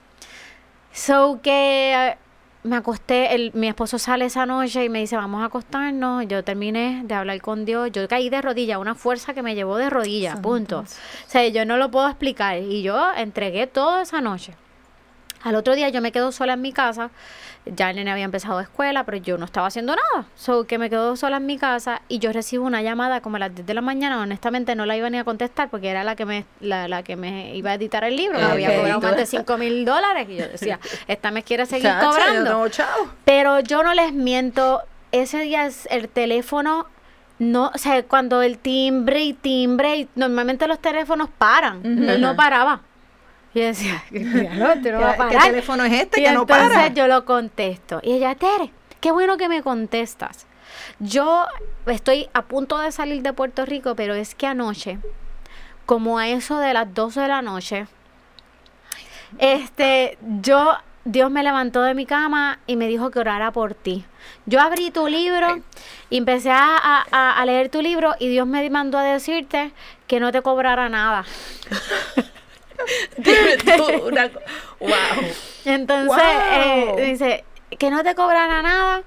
[0.93, 2.17] So que eh,
[2.63, 6.27] me acosté, el, mi esposo sale esa noche y me dice, vamos a acostarnos.
[6.27, 7.91] Yo terminé de hablar con Dios.
[7.93, 10.81] Yo caí de rodillas, una fuerza que me llevó de rodillas, punto.
[10.81, 12.59] O sea, yo no lo puedo explicar.
[12.59, 14.55] Y yo entregué todo esa noche.
[15.43, 17.11] Al otro día yo me quedo sola en mi casa.
[17.67, 20.27] Ya el nene había empezado escuela, pero yo no estaba haciendo nada.
[20.35, 23.39] So que me quedo sola en mi casa y yo recibo una llamada como a
[23.41, 24.19] las 10 de la mañana.
[24.21, 27.17] Honestamente no la iba ni a contestar porque era la que me, la, la que
[27.17, 28.39] me iba a editar el libro.
[28.39, 28.51] Me Ok.
[28.53, 30.27] había cobrado más de 5 mil dólares.
[30.31, 32.69] Y yo decía, esta me quiere seguir Chacha, yo cobrando.
[33.25, 34.81] Pero yo no les miento,
[35.13, 36.87] ese día es el teléfono,
[37.39, 41.81] no, o sea, cuando el timbre y timbre, y normalmente los teléfonos paran,
[42.21, 42.81] no paraba.
[43.55, 45.43] Y yo decía, "Diablo, este no va a ¿Qué, qué parar".
[45.43, 46.89] teléfono es este Y que no entonces para?
[46.89, 48.01] yo lo contesto.
[48.03, 48.71] Y ella, Tere,
[49.01, 50.47] qué bueno que me contestas.
[51.01, 51.47] Yo
[51.87, 54.99] estoy a punto de salir de Puerto Rico, pero es que anoche,
[55.85, 57.87] como a eso de las 12 de la noche,
[59.39, 64.05] este, yo, Dios me levantó de mi cama y me dijo que orara por ti.
[64.47, 65.61] Yo abrí tu libro
[66.09, 69.73] y empecé a, a- a- a leer tu libro y Dios me mandó a decirte
[70.07, 71.25] que no te cobrara nada.
[73.17, 74.29] Dime tú una
[74.81, 74.91] wow.
[75.65, 76.99] Entonces, ¡Wow!
[76.99, 77.45] eh, dice,
[77.79, 79.03] que no te cobrara nada,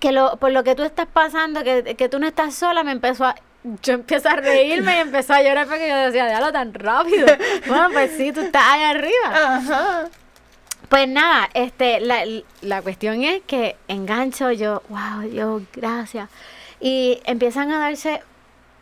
[0.00, 2.92] que lo, por lo que tú estás pasando, que, que tú no estás sola, me
[2.92, 3.34] empezó a...
[3.82, 7.26] Yo empiezo a reírme y empezó a llorar porque yo decía, déjalo tan rápido.
[7.66, 9.28] Bueno, pues sí, tú estás ahí arriba.
[9.32, 10.08] Ajá.
[10.90, 12.24] Pues nada, este, la,
[12.60, 16.28] la cuestión es que engancho yo, wow, Dios, gracias.
[16.78, 18.22] Y empiezan a darse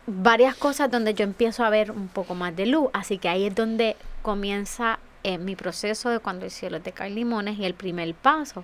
[0.07, 2.89] varias cosas donde yo empiezo a ver un poco más de luz.
[2.93, 7.09] Así que ahí es donde comienza eh, mi proceso de cuando el cielo te cae
[7.09, 8.63] limones y el primer paso.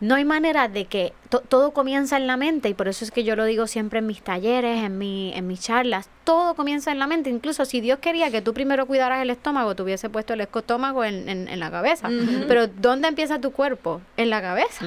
[0.00, 3.10] No hay manera de que to- todo comienza en la mente y por eso es
[3.10, 6.90] que yo lo digo siempre en mis talleres, en, mi, en mis charlas, todo comienza
[6.92, 7.28] en la mente.
[7.28, 11.04] Incluso si Dios quería que tú primero cuidaras el estómago, te hubiese puesto el estómago
[11.04, 12.08] en, en- en la cabeza.
[12.48, 14.00] Pero ¿dónde empieza tu cuerpo?
[14.16, 14.86] En la cabeza.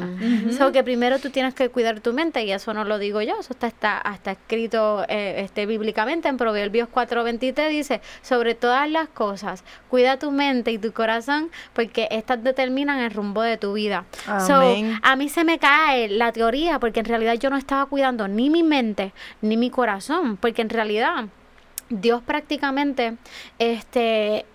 [0.57, 3.36] So que primero tú tienes que cuidar tu mente y eso no lo digo yo,
[3.39, 9.07] eso está, está, está escrito eh, este, bíblicamente en Proverbios 4:23 dice, sobre todas las
[9.09, 14.05] cosas, cuida tu mente y tu corazón porque estas determinan el rumbo de tu vida.
[14.47, 14.93] So, Amén.
[15.03, 18.49] A mí se me cae la teoría porque en realidad yo no estaba cuidando ni
[18.49, 21.25] mi mente ni mi corazón, porque en realidad
[21.89, 23.17] Dios prácticamente
[23.59, 24.45] este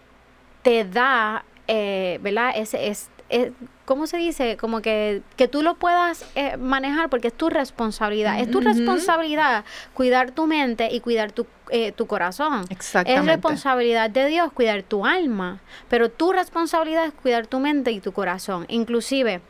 [0.63, 2.53] te da, eh, ¿verdad?
[2.57, 3.53] Ese, es, es-
[3.85, 4.57] ¿cómo se dice?
[4.59, 8.41] Como que, que tú lo puedas eh, manejar porque es tu responsabilidad.
[8.41, 12.65] Es tu responsabilidad cuidar tu mente y cuidar tu, eh, tu corazón.
[12.65, 13.33] Es Exactamente.
[13.33, 18.13] responsabilidad de Dios cuidar tu alma, pero tu responsabilidad es cuidar tu mente y tu
[18.13, 18.67] corazón.
[18.69, 19.41] Inclusive,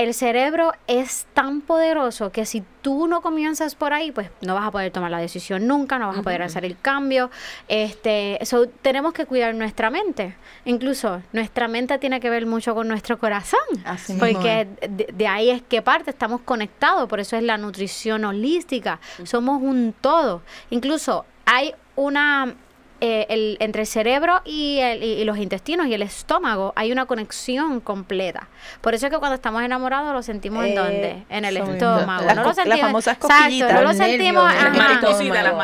[0.00, 4.66] el cerebro es tan poderoso que si tú no comienzas por ahí, pues no vas
[4.66, 7.30] a poder tomar la decisión nunca, no vas a poder hacer el cambio.
[7.68, 10.34] Este, so, tenemos que cuidar nuestra mente.
[10.64, 13.60] Incluso nuestra mente tiene que ver mucho con nuestro corazón.
[13.84, 18.24] Así Porque de, de ahí es que parte, estamos conectados, por eso es la nutrición
[18.24, 20.40] holística, somos un todo.
[20.70, 22.54] Incluso hay una,
[23.00, 26.92] eh, el- entre el cerebro y, el- y- y los intestinos y el estómago, hay
[26.92, 28.48] una conexión completa.
[28.80, 31.22] Por eso es que cuando estamos enamorados lo sentimos en Eh, dónde?
[31.28, 32.24] En el estómago.
[32.26, 32.80] Las no lo las sentimos.
[32.80, 33.72] famosas Exacto, cosquillitas.
[33.74, 34.44] no lo sentimos.
[34.44, 34.92] nervios, ajá.
[34.92, 35.54] estómago, las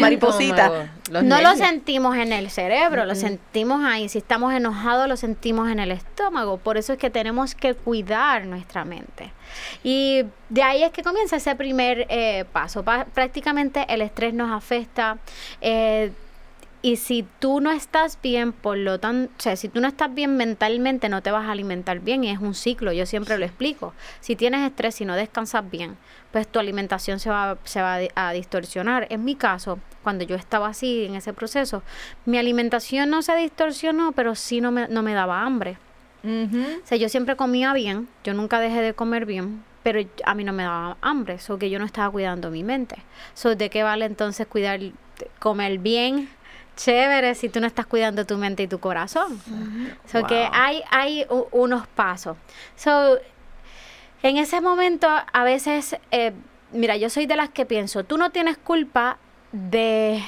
[0.00, 0.72] maripositas.
[0.72, 4.08] sí, Las No lo sentimos en el cerebro, lo sentimos ahí.
[4.08, 6.58] Si estamos enojados, lo sentimos en el estómago.
[6.58, 9.32] Por eso es que tenemos que cuidar nuestra mente.
[9.82, 12.82] Y de ahí es que comienza ese primer eh, paso.
[12.82, 15.16] Pa- prácticamente el estrés nos afecta.
[15.60, 16.12] eh,
[16.82, 20.14] y si tú no estás bien, por lo tanto, o sea, si tú no estás
[20.14, 23.44] bien mentalmente, no te vas a alimentar bien y es un ciclo, yo siempre lo
[23.44, 23.94] explico.
[24.20, 25.96] Si tienes estrés y no descansas bien,
[26.32, 29.06] pues tu alimentación se va, se va a di- a distorsionar.
[29.10, 31.82] En mi caso, cuando yo estaba así en ese proceso,
[32.26, 35.78] mi alimentación no se distorsionó, pero sí no me, no me daba hambre.
[36.24, 40.44] O sea, yo siempre comía bien, yo nunca dejé de comer bien, pero a mí
[40.44, 42.96] no me daba hambre, so que yo no estaba cuidando mi mente.
[43.34, 44.80] So, ¿de qué vale entonces cuidar,
[45.38, 46.28] comer bien?
[46.78, 49.40] Chévere si tú no estás cuidando tu mente y tu corazón.
[50.06, 52.36] So que hay, hay unos pasos.
[52.76, 53.18] So,
[54.22, 56.32] en ese momento, a veces, eh,
[56.72, 59.18] mira, yo soy de las que pienso, tú no tienes culpa
[59.50, 60.22] de,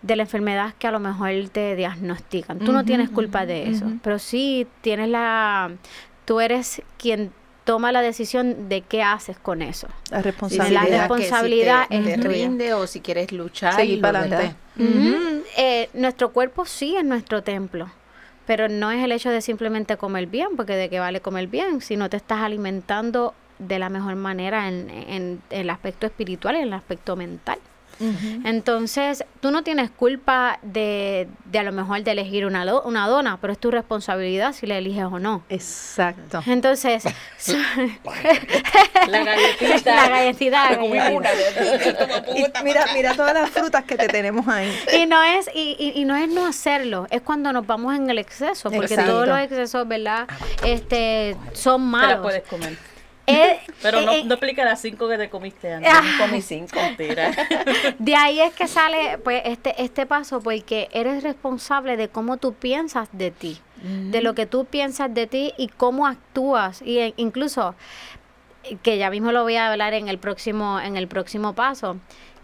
[0.00, 2.58] de la enfermedad que a lo mejor te diagnostican.
[2.58, 5.72] Tú no tienes culpa de eso, pero sí tienes la,
[6.24, 7.32] tú eres quien
[7.64, 9.88] toma la decisión de qué haces con eso.
[10.10, 10.88] La responsabilidad.
[10.88, 12.46] la responsabilidad que si te, es te tuya.
[12.46, 13.74] rinde o si quieres luchar.
[13.74, 14.54] Seguir para adelante.
[15.56, 17.90] Eh, nuestro cuerpo sí es nuestro templo,
[18.46, 21.80] pero no es el hecho de simplemente comer bien, porque de qué vale comer bien
[21.80, 26.54] si no te estás alimentando de la mejor manera en, en- en el aspecto espiritual
[26.56, 27.58] y en el aspecto mental.
[28.44, 33.06] Entonces, tú no tienes culpa de, de a lo mejor de elegir una, lo- una
[33.08, 35.42] dona, pero es tu responsabilidad si la eliges o no.
[35.48, 36.42] Exacto.
[36.46, 37.04] Entonces,
[39.08, 39.94] La galletita.
[39.96, 44.70] la galletita, Y mira, mira todas las frutas que te tenemos ahí.
[44.96, 48.08] Y no es y, y- y no es no hacerlo, es cuando nos vamos en
[48.10, 49.10] el exceso, porque Exacto.
[49.12, 50.26] todos los excesos, ¿verdad?
[50.64, 52.22] Este son Te la malos.
[52.22, 52.76] puedes comer.
[53.26, 55.92] Eh, Pero no, eh, no explica las cinco que te comiste antes.
[55.94, 56.02] Ah.
[56.18, 56.76] Comí cinco.
[56.80, 57.32] Mentira.
[57.98, 62.54] de ahí es que sale pues este este paso porque eres responsable de cómo tú
[62.54, 67.14] piensas de ti, de lo que tú piensas de ti y cómo actúas y eh,
[67.16, 67.74] incluso
[68.64, 71.98] eh, que ya mismo lo voy a hablar en el próximo en el próximo paso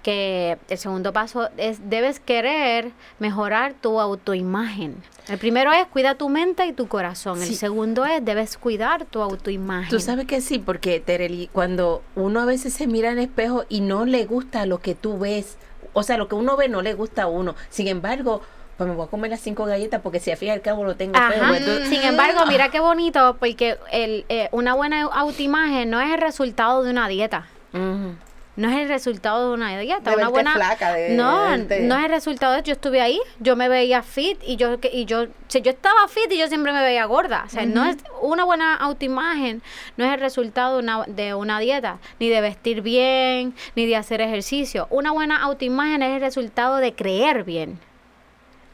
[0.07, 5.02] que el segundo paso es debes querer mejorar tu autoimagen.
[5.26, 7.42] El primero es cuida tu mente y tu corazón.
[7.42, 9.88] El segundo es debes cuidar tu autoimagen.
[9.90, 13.80] Tú sabes que sí, porque Tereli, cuando uno a veces se mira en espejo y
[13.80, 15.59] no le gusta lo que tú ves,
[15.92, 17.57] o sea, lo que uno ve no le gusta a uno.
[17.68, 18.42] Sin embargo,
[18.76, 20.84] pues me voy a comer las cinco galletas porque si al fin y al cabo
[20.84, 21.42] lo tengo feo.
[21.42, 21.48] Ajá.
[21.48, 26.12] pues, tú- Sin embargo, mira qué bonito, porque el, eh, una buena autoimagen no es
[26.14, 27.48] el resultado de una dieta.
[27.72, 28.14] Ujú.
[28.57, 30.11] No es el resultado de una dieta.
[30.11, 33.20] De una buena flaca, de- no, verte- no es el resultado de yo estuve ahí,
[33.38, 36.72] yo me veía fit y yo y yo si yo estaba fit y yo siempre
[36.72, 37.44] me veía gorda.
[37.46, 39.62] O sea, no es una buena autoimagen,
[39.98, 43.96] no es el resultado de una, de una dieta, ni de vestir bien, ni de
[43.96, 44.86] hacer ejercicio.
[44.90, 47.78] Una buena autoimagen es el resultado de creer bien.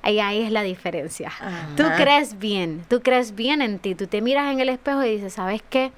[0.04, 1.30] Ahí, ahí es la diferencia.
[1.76, 5.10] Tú crees bien, tú crees bien en ti, tú te miras en el espejo y
[5.16, 5.92] dices, ¿sabes qué?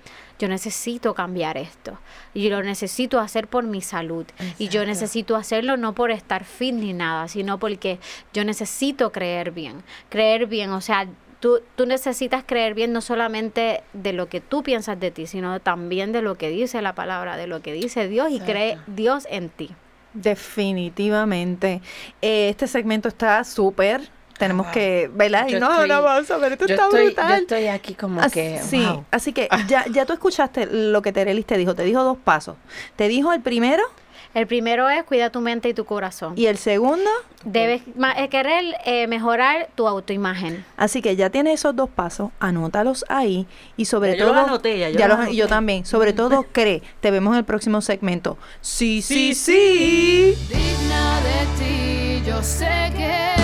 [0.44, 1.98] Yo necesito cambiar esto.
[2.34, 4.26] Y lo necesito hacer por mi salud.
[4.58, 7.98] Y yo necesito hacerlo no por estar fit ni nada, sino porque
[8.34, 9.82] yo necesito creer bien.
[10.10, 11.08] Creer bien, o sea,
[11.40, 15.60] Tú, tú, necesitas creer bien no solamente de lo que tú piensas de ti, sino
[15.60, 19.26] también de lo que dice la palabra, de lo que dice Dios y cree Dios
[19.30, 19.70] en ti.
[20.14, 21.82] Definitivamente.
[22.22, 24.10] Eh, este segmento está súper.
[24.44, 25.46] Tenemos que, ¿verdad?
[25.48, 27.28] Y Yo no, estoy- no, vamos a ver, esto está estoy, brutal.
[27.28, 28.60] yo estoy aquí como que.
[28.62, 29.04] sí, wow.
[29.10, 31.74] así que ya, ya tú escuchaste lo que Terelis te dijo.
[31.74, 32.56] Te dijo dos pasos.
[32.96, 33.82] Te dijo el primero
[34.34, 36.32] El primero es cuida tu mente y tu corazón.
[36.36, 37.08] y el segundo.
[37.44, 37.82] Debes
[38.16, 40.64] eh, querer eh, mejorar tu autoimagen.
[40.78, 44.34] Así que ya tienes esos dos pasos, anótalos ahí y sobre Ya yo todo.
[44.34, 45.54] los anoté, ya yo los los- y yo anoté.
[45.54, 45.84] también.
[45.86, 46.82] Sobre todo, cree.
[47.00, 48.36] Te vemos en el próximo segmento.
[48.60, 50.34] Sí, sí, sí.
[50.48, 53.43] digna de ti, yo sé que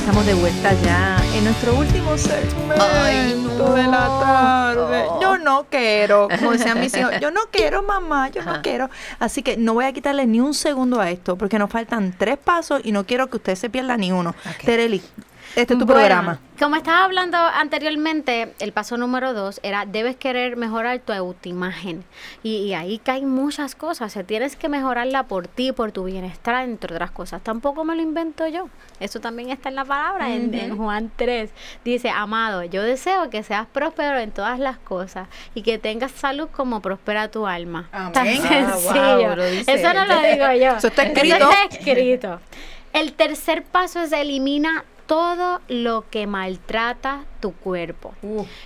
[0.00, 5.04] estamos de vuelta ya en nuestro último segmento de la tarde.
[5.20, 8.88] Yo no quiero, como decían mis hijos, yo no quiero mamá, yo no quiero.
[9.18, 12.38] Así que no voy a quitarle ni un segundo a esto, porque nos faltan tres
[12.38, 14.34] pasos y no quiero que usted se pierda ni uno.
[14.64, 15.02] Tereli,
[15.56, 16.38] este es tu Bueno, programa.
[16.58, 22.04] Como estaba hablando anteriormente, el paso número dos era debes querer mejorar tu autoimagen.
[22.42, 24.10] Y, y ahí caen muchas cosas.
[24.10, 27.42] O sea, tienes que mejorarla por ti, por tu bienestar, entre otras cosas.
[27.42, 28.68] Tampoco me lo invento yo.
[29.00, 31.50] Eso también está en la palabra, en, en Juan 3.
[31.84, 36.48] Dice, amado, yo deseo que seas próspero en todas las cosas y que tengas salud
[36.52, 37.88] como prospera tu alma.
[37.90, 38.42] Tan Amén.
[38.50, 39.72] Ah, wow, sencillo.
[39.72, 40.76] Eso no lo digo yo.
[40.76, 41.36] Eso está escrito.
[41.36, 42.40] está escrito.
[42.92, 48.14] El tercer paso es elimina todo lo que maltrata tu cuerpo.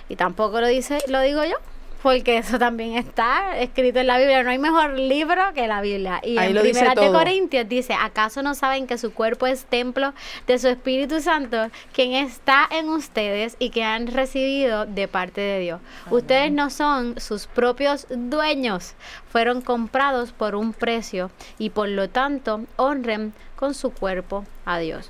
[0.09, 1.55] Y tampoco lo dice, lo digo yo,
[2.03, 4.43] porque eso también está escrito en la Biblia.
[4.43, 6.21] No hay mejor libro que la Biblia.
[6.23, 7.17] Y Ahí en lo dice Primera de todo.
[7.17, 10.13] Corintios dice, ¿acaso no saben que su cuerpo es templo
[10.45, 15.59] de su Espíritu Santo, quien está en ustedes y que han recibido de parte de
[15.61, 15.81] Dios?
[16.11, 18.93] Ustedes no son sus propios dueños,
[19.31, 25.09] fueron comprados por un precio y por lo tanto honren con su cuerpo a Dios.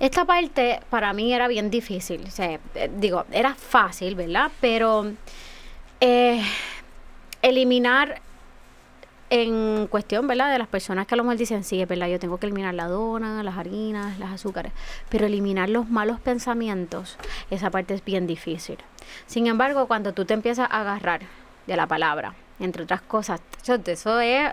[0.00, 2.24] Esta parte para mí era bien difícil.
[2.26, 4.50] O sea, eh, digo, era fácil, ¿verdad?
[4.60, 5.12] Pero
[6.00, 6.42] eh,
[7.42, 8.20] eliminar
[9.30, 10.52] en cuestión, ¿verdad?
[10.52, 12.74] De las personas que a lo mejor dicen, sí, es verdad, yo tengo que eliminar
[12.74, 14.72] la dona, las harinas, las azúcares,
[15.08, 17.16] pero eliminar los malos pensamientos,
[17.50, 18.76] esa parte es bien difícil.
[19.26, 21.22] Sin embargo, cuando tú te empiezas a agarrar
[21.66, 22.34] de la palabra,
[22.64, 23.40] entre otras cosas,
[23.86, 24.52] eso, es,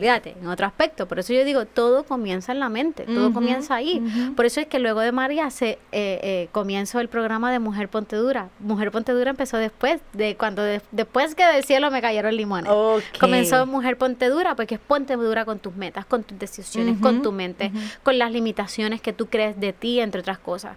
[0.00, 3.74] fíjate, en otro aspecto, por eso yo digo, todo comienza en la mente, todo comienza
[3.76, 4.02] ahí.
[4.36, 7.88] Por eso es que luego de María se eh, eh, comienzo el programa de Mujer
[7.88, 8.48] Ponte Dura.
[8.60, 12.70] Mujer Ponte Dura empezó después, de cuando de- después que del cielo me cayeron limones.
[12.74, 13.02] Ok.
[13.20, 17.22] Comenzó Mujer Ponte Dura porque es ponte dura con tus metas, con tus decisiones, con
[17.22, 17.70] tu mente,
[18.02, 20.76] con las limitaciones que tú crees de ti, entre otras cosas.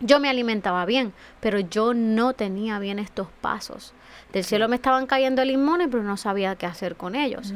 [0.00, 3.94] Yo me alimentaba bien, pero yo no tenía bien estos pasos.
[4.32, 7.54] Del cielo me estaban cayendo limones, pero no sabía qué hacer con ellos.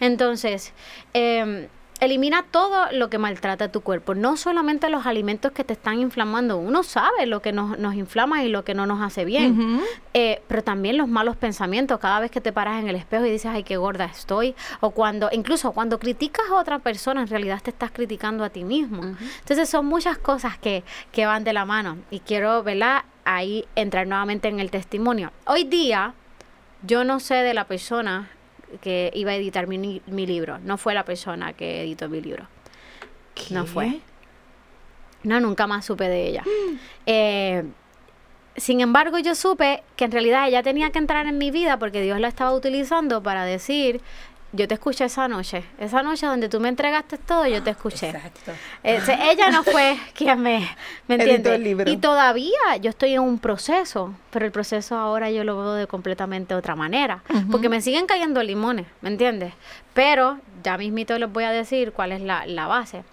[0.00, 0.72] Entonces,
[1.12, 1.68] eh,
[2.02, 6.58] elimina todo lo que maltrata tu cuerpo, no solamente los alimentos que te están inflamando.
[6.58, 9.80] Uno sabe lo que nos, nos inflama y lo que no nos hace bien,
[10.12, 12.00] eh, pero también los malos pensamientos.
[12.00, 14.90] Cada vez que te paras en el espejo y dices, ay, qué gorda estoy, o
[14.90, 19.04] cuando, incluso cuando criticas a otra persona, en realidad te estás criticando a ti mismo.
[19.38, 20.82] Entonces, son muchas cosas que,
[21.12, 23.04] que van de la mano y quiero, ¿verdad?
[23.24, 25.30] Ahí entrar nuevamente en el testimonio.
[25.46, 26.14] Hoy día,
[26.84, 28.28] yo no sé de la persona
[28.80, 30.58] que iba a editar mi, mi libro.
[30.60, 32.46] No fue la persona que editó mi libro.
[33.50, 34.00] No fue.
[35.22, 36.44] No, nunca más supe de ella.
[37.06, 37.64] Eh,
[38.56, 42.02] sin embargo, yo supe que en realidad ella tenía que entrar en mi vida porque
[42.02, 44.00] Dios la estaba utilizando para decir,
[44.52, 45.64] yo te escuché esa noche.
[45.78, 48.10] Esa noche donde tú me entregaste todo, yo te escuché.
[48.10, 48.52] Exacto.
[48.84, 49.00] Eh,
[49.30, 50.68] ella no fue quien me,
[51.08, 51.52] ¿me Editó entiendes?
[51.54, 51.90] el libro.
[51.90, 55.86] Y todavía yo estoy en un proceso, pero el proceso ahora yo lo veo de
[55.86, 59.54] completamente otra manera, porque me siguen cayendo limones, ¿me entiendes?
[59.94, 63.04] Pero ya mismito les voy a decir cuál es la, la base.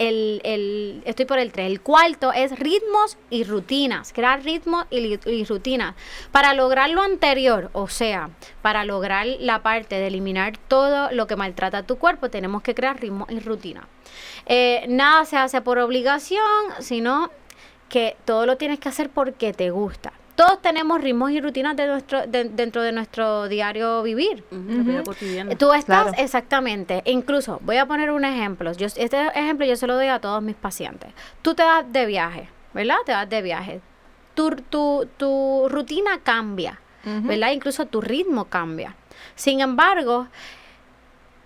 [0.00, 1.66] El, el- estoy por el 3.
[1.66, 4.12] El cuarto es ritmos y rutinas.
[4.14, 5.94] Crear ritmos y, y rutinas.
[6.32, 8.30] Para lograr lo anterior, o sea,
[8.62, 12.98] para lograr la parte de eliminar todo lo que maltrata tu cuerpo, tenemos que crear
[12.98, 13.84] ritmos y rutinas.
[14.46, 16.40] Eh, nada se hace por obligación,
[16.80, 17.30] sino
[17.90, 20.12] que todo lo tienes que hacer porque te gusta.
[20.40, 24.42] Todos tenemos ritmos y rutinas de nuestro, de- dentro de nuestro diario vivir.
[25.04, 25.54] Cotidiana.
[25.56, 26.12] Tú estás, Claro.
[26.16, 27.02] exactamente.
[27.04, 28.72] Incluso, voy a poner un ejemplo.
[28.72, 31.12] Yo, este ejemplo yo se lo doy a todos mis pacientes.
[31.42, 32.96] Tú te das de viaje, ¿verdad?
[33.04, 33.80] Te das de viaje.
[34.34, 37.50] Tu, tu, tu rutina cambia, ¿verdad?
[37.50, 38.96] Incluso tu ritmo cambia.
[39.34, 40.28] Sin embargo,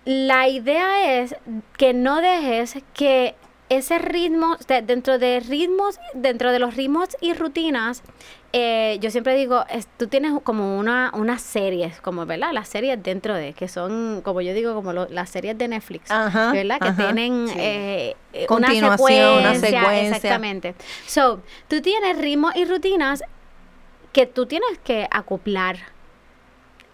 [0.05, 1.35] la idea es
[1.77, 3.35] que no dejes que
[3.67, 8.03] ese ritmo, de- dentro de ritmos, dentro de los ritmos y rutinas,
[8.57, 12.51] eh, yo siempre digo, es- tú tienes como una, unas series, como, ¿verdad?
[12.53, 16.09] Las series dentro de, que son, como yo digo, como lo- las series de Netflix,
[16.09, 16.79] Ajá, ¿verdad?
[16.79, 17.55] Que ajá, tienen sí.
[17.59, 20.07] eh, eh, Continuación, una una secuencia.
[20.15, 20.73] Exactamente.
[21.05, 23.23] So, tú tienes ritmos y rutinas
[24.13, 25.75] que tú tienes que acoplar.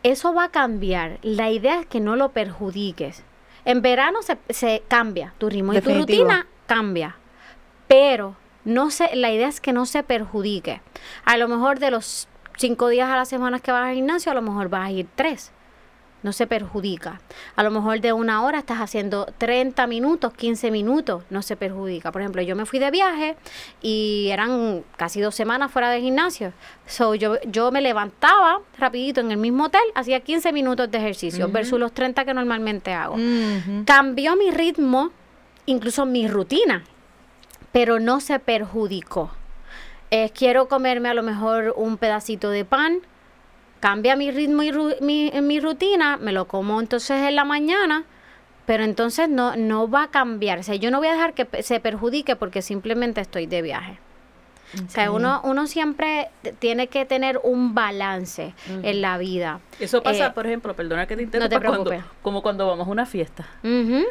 [0.02, 1.20] Eso va a cambiar.
[1.22, 3.24] La idea es que no lo perjudiques.
[3.66, 7.18] En verano se, se cambia, tu ritmo y tu rutina cambia.
[7.88, 8.36] Pero
[8.66, 10.82] no se, la idea es que no se perjudique.
[11.26, 14.36] A lo mejor de los cinco días a la semana que vas al gimnasio, a
[14.36, 15.52] lo mejor vas a ir tres.
[16.24, 17.20] No se perjudica.
[17.56, 22.12] A lo mejor de una hora estás haciendo 30 minutos, 15 minutos, no se perjudica.
[22.12, 23.36] Por ejemplo, yo me fui de viaje
[23.82, 26.54] y eran casi dos semanas fuera del gimnasio.
[26.86, 31.50] So, yo, yo me levantaba rapidito en el mismo hotel, hacía 15 minutos de ejercicio
[31.50, 33.16] versus los 30 que normalmente hago
[33.86, 35.10] cambió mi ritmo,
[35.66, 36.84] incluso mi rutina,
[37.72, 39.32] pero no se perjudicó.
[40.10, 43.00] Eh, quiero comerme a lo mejor un pedacito de pan,
[43.80, 48.04] cambia mi ritmo y ru- mi, mi rutina, me lo como entonces en la mañana,
[48.66, 50.60] pero entonces no, no va a cambiar.
[50.60, 54.00] O sea, yo no voy a dejar que se perjudique porque simplemente estoy de viaje.
[54.74, 58.54] O sea, uno, uno siempre tiene que tener un balance
[58.84, 59.60] en la vida.
[59.82, 61.90] Eso pasa, Eh, por ejemplo, perdona que te no interrumpa, te cuando,
[62.22, 63.48] como cuando vamos a una fiesta.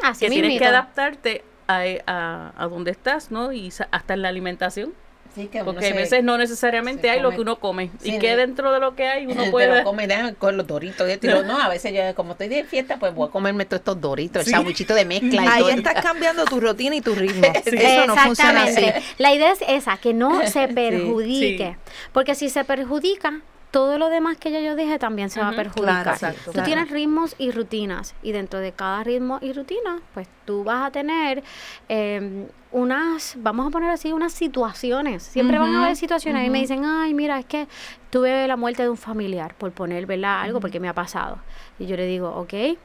[0.03, 1.45] Así que tienes que adaptarte
[1.79, 3.53] a, a, a donde estás, ¿no?
[3.53, 4.93] Y hasta en la alimentación.
[5.35, 7.91] Sí, que Porque a veces no necesariamente hay lo que uno come.
[8.01, 9.79] Sí, y que dentro de lo que hay uno puede...
[9.79, 10.09] lo come,
[10.39, 11.09] con los doritos.
[11.09, 14.01] y no, a veces yo, como estoy de fiesta, pues voy a comerme todos estos
[14.01, 14.51] doritos, Sí.
[14.51, 17.47] el sandwichito de mezcla y Ahí estás cambiando tu rutina y tu ritmo.
[17.65, 18.71] Eso no funciona así.
[18.79, 19.03] Exactamente.
[19.19, 21.77] La idea es esa, que no se perjudique.
[21.85, 21.93] sí.
[22.13, 23.41] Porque si se perjudica,
[23.71, 26.03] todo lo demás que ya yo dije también se va a perjudicar.
[26.03, 26.43] claro, exacto.
[26.47, 26.67] Tú claro.
[26.67, 28.15] tienes ritmos y rutinas.
[28.23, 31.43] Y dentro de cada ritmo y rutina, pues tú vas a tener
[31.89, 35.23] eh, unas, vamos a poner así, unas situaciones.
[35.23, 36.47] Siempre van a haber situaciones.
[36.47, 37.69] Y me dicen, ay, mira, es que
[38.11, 40.41] tuve la muerte de un familiar, por poner, ¿verdad?
[40.41, 41.39] Algo porque me ha pasado.
[41.79, 42.77] Y yo le digo, ok.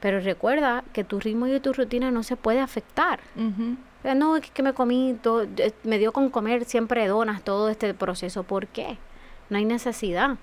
[0.00, 3.18] Pero recuerda que tu ritmo y tu rutina no se puede afectar.
[4.14, 7.92] No, es que me comí, todo, eh, me dio con comer siempre donas todo este
[7.94, 8.44] proceso.
[8.44, 8.96] ¿Por qué?
[9.50, 10.36] No hay necesidad.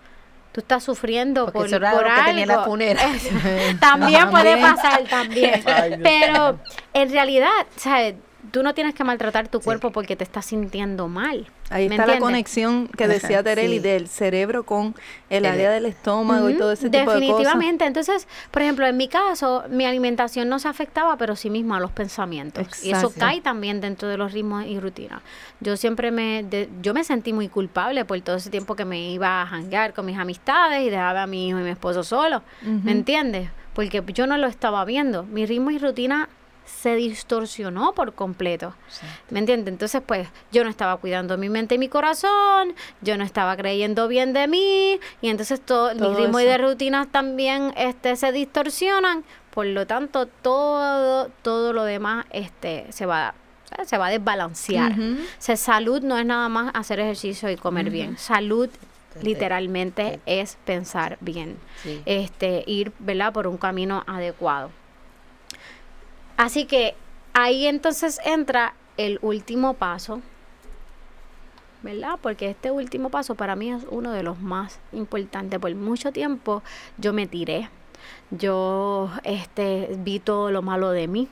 [0.52, 2.66] Tú estás sufriendo Porque por, eso era por lo que tenía en la algo.
[2.66, 3.02] funera.
[3.80, 5.62] también puede pasar, también.
[6.04, 6.60] Pero
[6.94, 8.16] en realidad, ¿sabes?
[8.56, 11.46] Tú no tienes que maltratar tu cuerpo porque te estás sintiendo mal.
[11.70, 13.80] Ahí ¿me está la conexión que decía Tereli sí.
[13.84, 14.96] del cerebro con
[15.30, 17.20] el El- área del estómago y todo ese tipo de cosas.
[17.20, 17.84] Definitivamente.
[17.86, 21.82] Entonces, por ejemplo, en mi caso, mi alimentación no se afectaba, pero sí mismo a
[21.82, 22.66] los pensamientos.
[22.82, 23.20] Y eso Exacto.
[23.20, 25.22] cae también dentro de los ritmos y rutinas.
[25.60, 29.12] Yo siempre me, de- yo me sentí muy culpable por todo ese tiempo que me
[29.12, 32.42] iba a janguear con mis amistades y dejaba a mi hijo y mi esposo solo.
[32.62, 33.50] ¿Me entiendes?
[33.74, 35.24] Porque yo no lo estaba viendo.
[35.24, 36.30] Mi ritmo y rutina
[36.66, 38.74] se distorsionó por completo.
[39.30, 39.72] ¿Me entiendes?
[39.72, 44.08] Entonces, pues, yo no estaba cuidando mi mente y mi corazón, yo no estaba creyendo
[44.08, 48.32] bien de mí, y entonces todo, mi Todo ritmo y de rutinas también este, se
[48.32, 53.36] distorsionan, por lo tanto, todo, todo lo demás este, se va
[53.84, 54.94] se va a desbalancear.
[54.94, 58.18] O sea, salud no es nada más hacer ejercicio y comer bien.
[58.18, 58.70] Salud
[59.22, 61.58] literalmente es pensar bien.
[61.84, 62.02] Sí.
[62.06, 63.34] Este, ir, ¿verdad?
[63.34, 64.72] por un camino adecuado.
[66.38, 66.96] Así que
[67.34, 70.22] ahí entonces entra el último paso,
[71.82, 72.18] ¿verdad?
[72.22, 75.60] Porque este último paso para mí es uno de los más importantes.
[75.60, 76.64] Por mucho tiempo
[76.98, 77.70] yo me tiré,
[78.32, 81.28] yo este, vi todo lo malo de mí.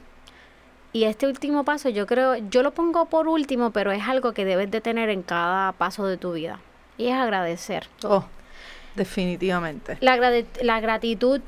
[0.93, 4.45] Y este último paso yo creo, yo lo pongo por último, pero es algo que
[4.45, 6.59] debes de tener en cada paso de tu vida.
[6.97, 7.87] Y es agradecer.
[8.03, 8.23] Oh,
[8.95, 9.97] definitivamente.
[10.01, 10.17] La,
[10.61, 11.41] la gratitud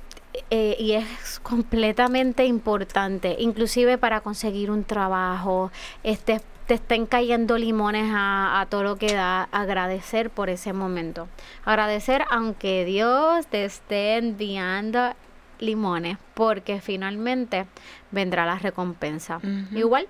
[0.49, 5.71] eh, y es completamente importante, inclusive para conseguir un trabajo,
[6.03, 11.27] este, te estén cayendo limones a, a todo lo que da, agradecer por ese momento.
[11.63, 15.13] Agradecer aunque Dios te esté enviando
[15.59, 17.65] limones, porque finalmente
[18.11, 19.39] vendrá la recompensa.
[19.73, 20.07] Igual,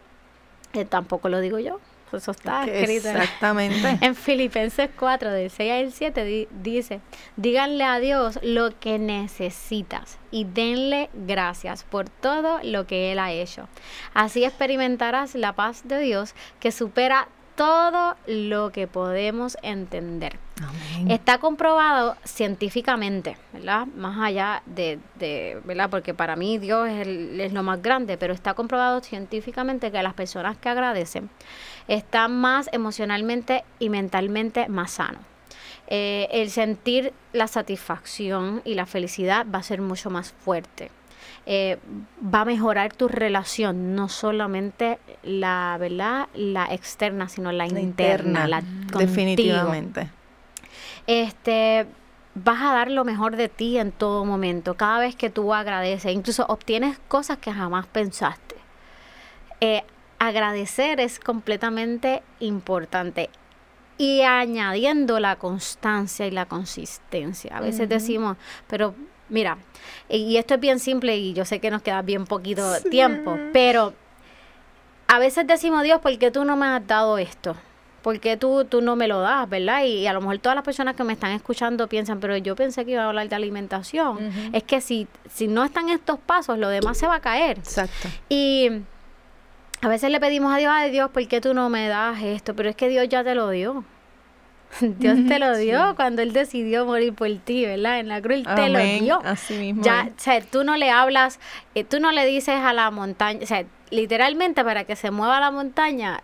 [0.74, 1.80] eh, tampoco lo digo yo,
[2.18, 3.10] eso está escrito.
[3.10, 3.98] en- Exactamente.
[4.06, 7.00] en Filipenses 4, del 6 al 7, di- dice,
[7.38, 13.32] díganle a Dios lo que necesitas y denle gracias por todo lo que Él ha
[13.32, 13.68] hecho.
[14.14, 20.38] Así experimentarás la paz de Dios que supera todo lo que podemos entender.
[20.62, 21.12] Amén.
[21.12, 23.88] Está comprobado científicamente, ¿verdad?
[23.88, 25.90] Más allá de, de- ¿verdad?
[25.90, 30.02] Porque para mí Dios es, el- es lo más grande, pero está comprobado científicamente que
[30.04, 31.30] las personas que agradecen
[31.88, 35.22] están más emocionalmente y mentalmente más sanos.
[35.88, 40.90] Eh, el sentir la satisfacción y la felicidad va a ser mucho más fuerte.
[41.48, 41.78] Eh,
[42.22, 46.28] va a mejorar tu relación, no solamente la, ¿verdad?
[46.34, 50.10] La externa, sino la, La interna, la contigo definitivamente.
[51.06, 51.86] este
[52.36, 56.12] vas a dar lo mejor de ti en todo momento, cada vez que tú agradeces,
[56.12, 58.56] incluso obtienes cosas que jamás pensaste.
[59.62, 59.84] Eh,
[60.20, 63.30] agradecer es completamente importante
[63.98, 67.58] y añadiendo la constancia y la consistencia.
[67.58, 68.36] A veces decimos,
[68.68, 68.94] pero
[69.30, 69.58] mira,
[70.10, 73.94] y esto es bien simple y yo sé que nos queda bien poquito tiempo, pero
[75.08, 77.56] a veces decimos, Dios, ¿por qué tú no me has dado esto?
[78.02, 79.84] ¿Por qué tú, tú no me lo das, verdad?
[79.84, 82.86] Y, a lo mejor todas las personas que me están escuchando piensan, pero yo pensé
[82.86, 84.32] que iba a hablar de alimentación.
[84.54, 87.58] Es que si, si no están estos pasos, lo demás se va a caer.
[87.58, 88.08] Exacto.
[88.30, 88.70] Y
[89.82, 92.56] a veces le pedimos a Dios, ay Dios, ¿por qué tú no me das esto?
[92.56, 93.84] Pero es que Dios ya te lo dio.
[95.00, 98.00] Dios te lo dio cuando Él decidió morir por ti, ¿verdad?
[98.00, 99.22] En la cruz Él te lo dio.
[99.24, 101.40] Así mismo Ya, o sea, tú no le hablas,
[101.76, 105.40] eh, tú no le dices a la montaña, o sea, literalmente para que se mueva
[105.40, 106.22] la montaña,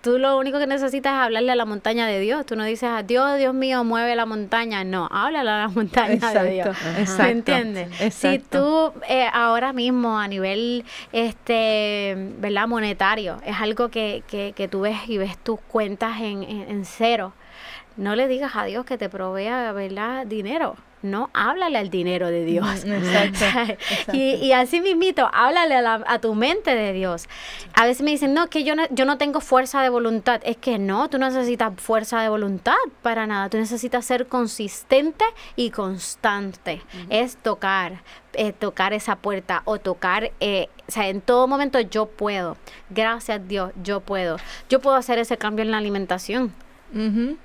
[0.00, 2.46] tú lo único que necesitas es hablarle a la montaña de Dios.
[2.46, 4.84] Tú no dices a Dios, Dios mío, mueve la montaña.
[4.84, 6.68] No, háblale a la montaña de Dios.
[6.68, 7.96] Exacto, exacto, ¿Me entiendes?
[7.96, 8.92] Si exacto.
[8.92, 12.68] tú eh, ahora mismo a nivel, este, ¿verdad?
[12.68, 16.84] Monetario, es algo que, que, que tú ves y ves tus cuentas en, en, en
[16.84, 17.32] cero.
[17.98, 20.24] No le digas a Dios que te provea, ¿verdad?
[20.26, 20.76] Dinero.
[21.00, 22.84] No, háblale al dinero de Dios.
[22.84, 23.44] Exacto,
[24.12, 27.28] y, y así mismito, háblale a, la- a tu mente de Dios.
[27.74, 30.40] A veces me dicen, no, que yo no, yo no tengo fuerza de voluntad.
[30.44, 33.48] Es que no, tú no necesitas fuerza de voluntad para nada.
[33.48, 35.24] Tú necesitas ser consistente
[35.54, 36.82] y constante.
[37.10, 42.06] Es tocar, eh, tocar esa puerta o tocar, eh, o sea, en todo momento yo
[42.06, 42.56] puedo.
[42.90, 44.36] Gracias Dios, yo puedo.
[44.68, 46.52] Yo puedo hacer ese cambio en la alimentación.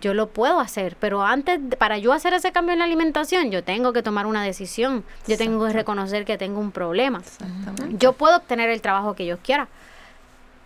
[0.02, 3.64] Yo lo puedo hacer, pero antes, para yo hacer ese cambio en la alimentación, yo
[3.64, 5.04] tengo que tomar una decisión.
[5.28, 7.22] Yo tengo que reconocer que tengo un problema.
[7.98, 9.68] Yo puedo obtener el trabajo que yo quiera,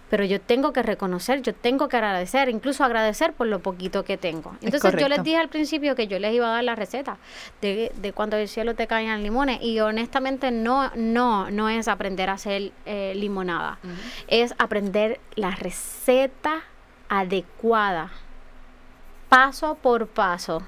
[0.09, 4.17] pero yo tengo que reconocer, yo tengo que agradecer, incluso agradecer por lo poquito que
[4.17, 4.55] tengo.
[4.61, 7.17] Entonces yo les dije al principio que yo les iba a dar la receta
[7.61, 12.29] de, de cuando del cielo te caen limones y honestamente no, no, no es aprender
[12.29, 13.79] a hacer eh, limonada,
[14.27, 16.61] es aprender la receta
[17.09, 18.11] adecuada,
[19.29, 20.63] paso por paso,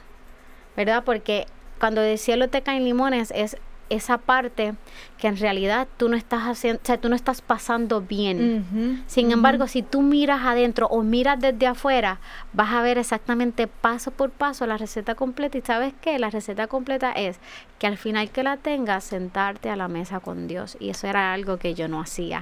[0.76, 1.04] ¿verdad?
[1.04, 1.46] Porque
[1.80, 3.58] cuando del cielo te caen limones es
[3.90, 4.74] esa parte
[5.18, 9.04] que en realidad tú no estás haciendo, o sea, tú no estás pasando bien.
[9.08, 12.20] Sin embargo, si tú miras adentro o miras desde afuera,
[12.54, 15.58] vas a ver exactamente paso por paso la receta completa.
[15.58, 16.20] ¿Y sabes qué?
[16.20, 17.40] La receta completa es
[17.80, 20.78] que al final que la tengas, sentarte a la mesa con Dios.
[20.80, 22.42] Y eso era algo que yo no hacía.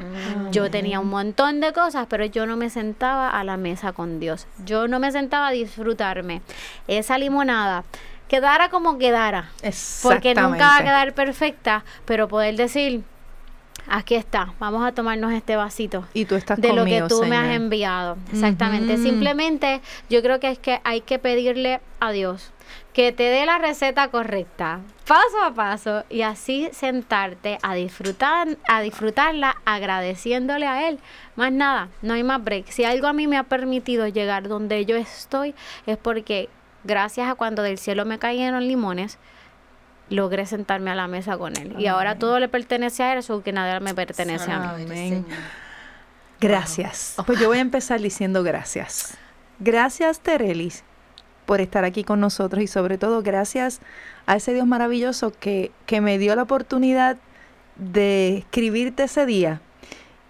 [0.51, 4.19] Yo tenía un montón de cosas, pero yo no me sentaba a la mesa con
[4.19, 4.47] Dios.
[4.65, 6.41] Yo no me sentaba a disfrutarme.
[6.87, 7.83] Esa limonada,
[8.27, 9.51] quedara como quedara.
[10.03, 13.03] Porque nunca va a quedar perfecta, pero poder decir,
[13.87, 17.37] aquí está, vamos a tomarnos este vasito Y tú estás de lo que tú me
[17.37, 18.17] has enviado.
[18.31, 18.97] Exactamente.
[18.97, 22.51] Simplemente yo creo que es que hay que pedirle a Dios
[22.93, 28.81] que te dé la receta correcta, paso a paso, y así sentarte a disfrutar, a
[28.81, 30.99] disfrutarla agradeciéndole a Él.
[31.35, 32.69] Más nada, no hay más break.
[32.69, 35.53] Si algo a mí me ha permitido llegar donde yo estoy,
[35.85, 36.49] es porque
[36.87, 39.19] gracias a cuando del cielo me cayeron limones,
[40.09, 41.75] logré sentarme a la mesa con Él.
[41.77, 44.83] Y ahora todo le pertenece a Él, eso que nada me pertenece a mí.
[44.85, 45.25] Amén.
[46.39, 47.15] Gracias.
[47.25, 49.17] Pues yo voy a empezar diciendo gracias.
[49.59, 50.83] Gracias, Terelis,
[51.45, 53.81] por estar aquí con nosotros y sobre todo gracias
[54.27, 57.17] a ese Dios maravilloso que, que me dio la oportunidad
[57.75, 59.61] de escribirte ese día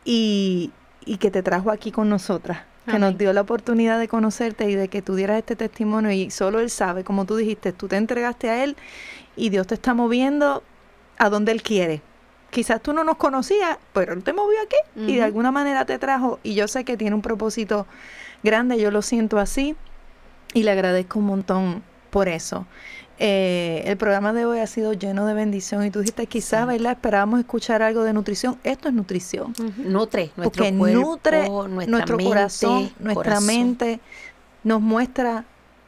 [0.05, 0.71] y,
[1.05, 2.59] y que te trajo aquí con nosotras.
[2.89, 6.31] Que nos dio la oportunidad de conocerte y de que tú dieras este testimonio y
[6.31, 8.77] solo Él sabe, como tú dijiste, tú te entregaste a Él
[9.35, 10.63] y Dios te está moviendo
[11.17, 12.01] a donde Él quiere.
[12.49, 15.99] Quizás tú no nos conocías, pero Él te movió aquí y de alguna manera te
[15.99, 17.85] trajo y yo sé que tiene un propósito
[18.41, 19.75] grande, yo lo siento así
[20.53, 22.65] y le agradezco un montón por eso.
[23.19, 26.91] Eh, el programa de hoy ha sido lleno de bendición y tú dijiste quizás, ¿verdad?
[26.93, 28.57] Esperábamos escuchar algo de nutrición.
[28.63, 29.53] Esto es nutrición.
[29.77, 33.45] Nutre nuestro Porque cuerpo, nutre nuestra nuestro mente, corazón, nuestra corazón.
[33.47, 33.99] mente,
[34.63, 35.45] nos muestra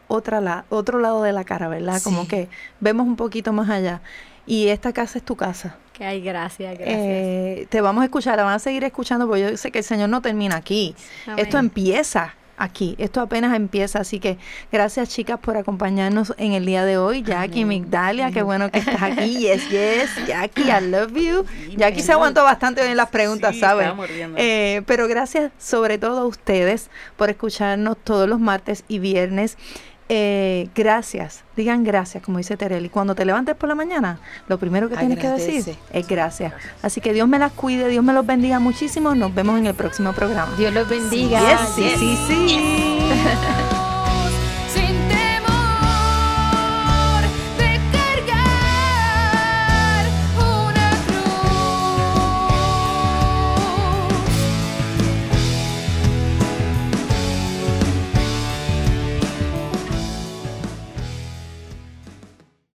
[0.07, 2.01] otra la, otro lado de la cara, ¿verdad?
[2.03, 2.27] Como Sí.
[2.29, 2.49] que
[2.79, 4.01] vemos un poquito más allá.
[4.47, 5.75] Y esta casa es tu casa.
[5.93, 6.97] Que ay, gracias, gracias.
[6.99, 9.83] Eh, te vamos a escuchar, la van a seguir escuchando, porque yo sé que el
[9.85, 10.95] Señor no termina aquí.
[11.27, 11.45] Amén.
[11.45, 12.95] Esto empieza aquí.
[12.97, 14.37] Esto apenas empieza, así que
[14.71, 17.23] gracias chicas por acompañarnos en el día de hoy.
[17.23, 19.37] Jackie, Migdalia, qué bueno que estás aquí.
[19.39, 21.45] Yes, yes, Jackie, I love you.
[21.75, 23.89] Jackie se aguantó bastante bien las preguntas, Sí, ¿sabes?
[24.37, 29.57] Eh, pero gracias sobre todo a ustedes por escucharnos todos los martes y viernes.
[30.11, 32.89] Eh, gracias, digan gracias, como dice Tereli.
[32.89, 36.51] Cuando te levantes por la mañana, lo primero que tienes que decir es gracias.
[36.81, 39.13] Así que Dios me las cuide, Dios me los bendiga muchísimo.
[39.13, 40.51] Nos vemos en el próximo programa.
[40.57, 41.39] Dios los bendiga.
[41.39, 43.69] Yes, sí, sí, sí.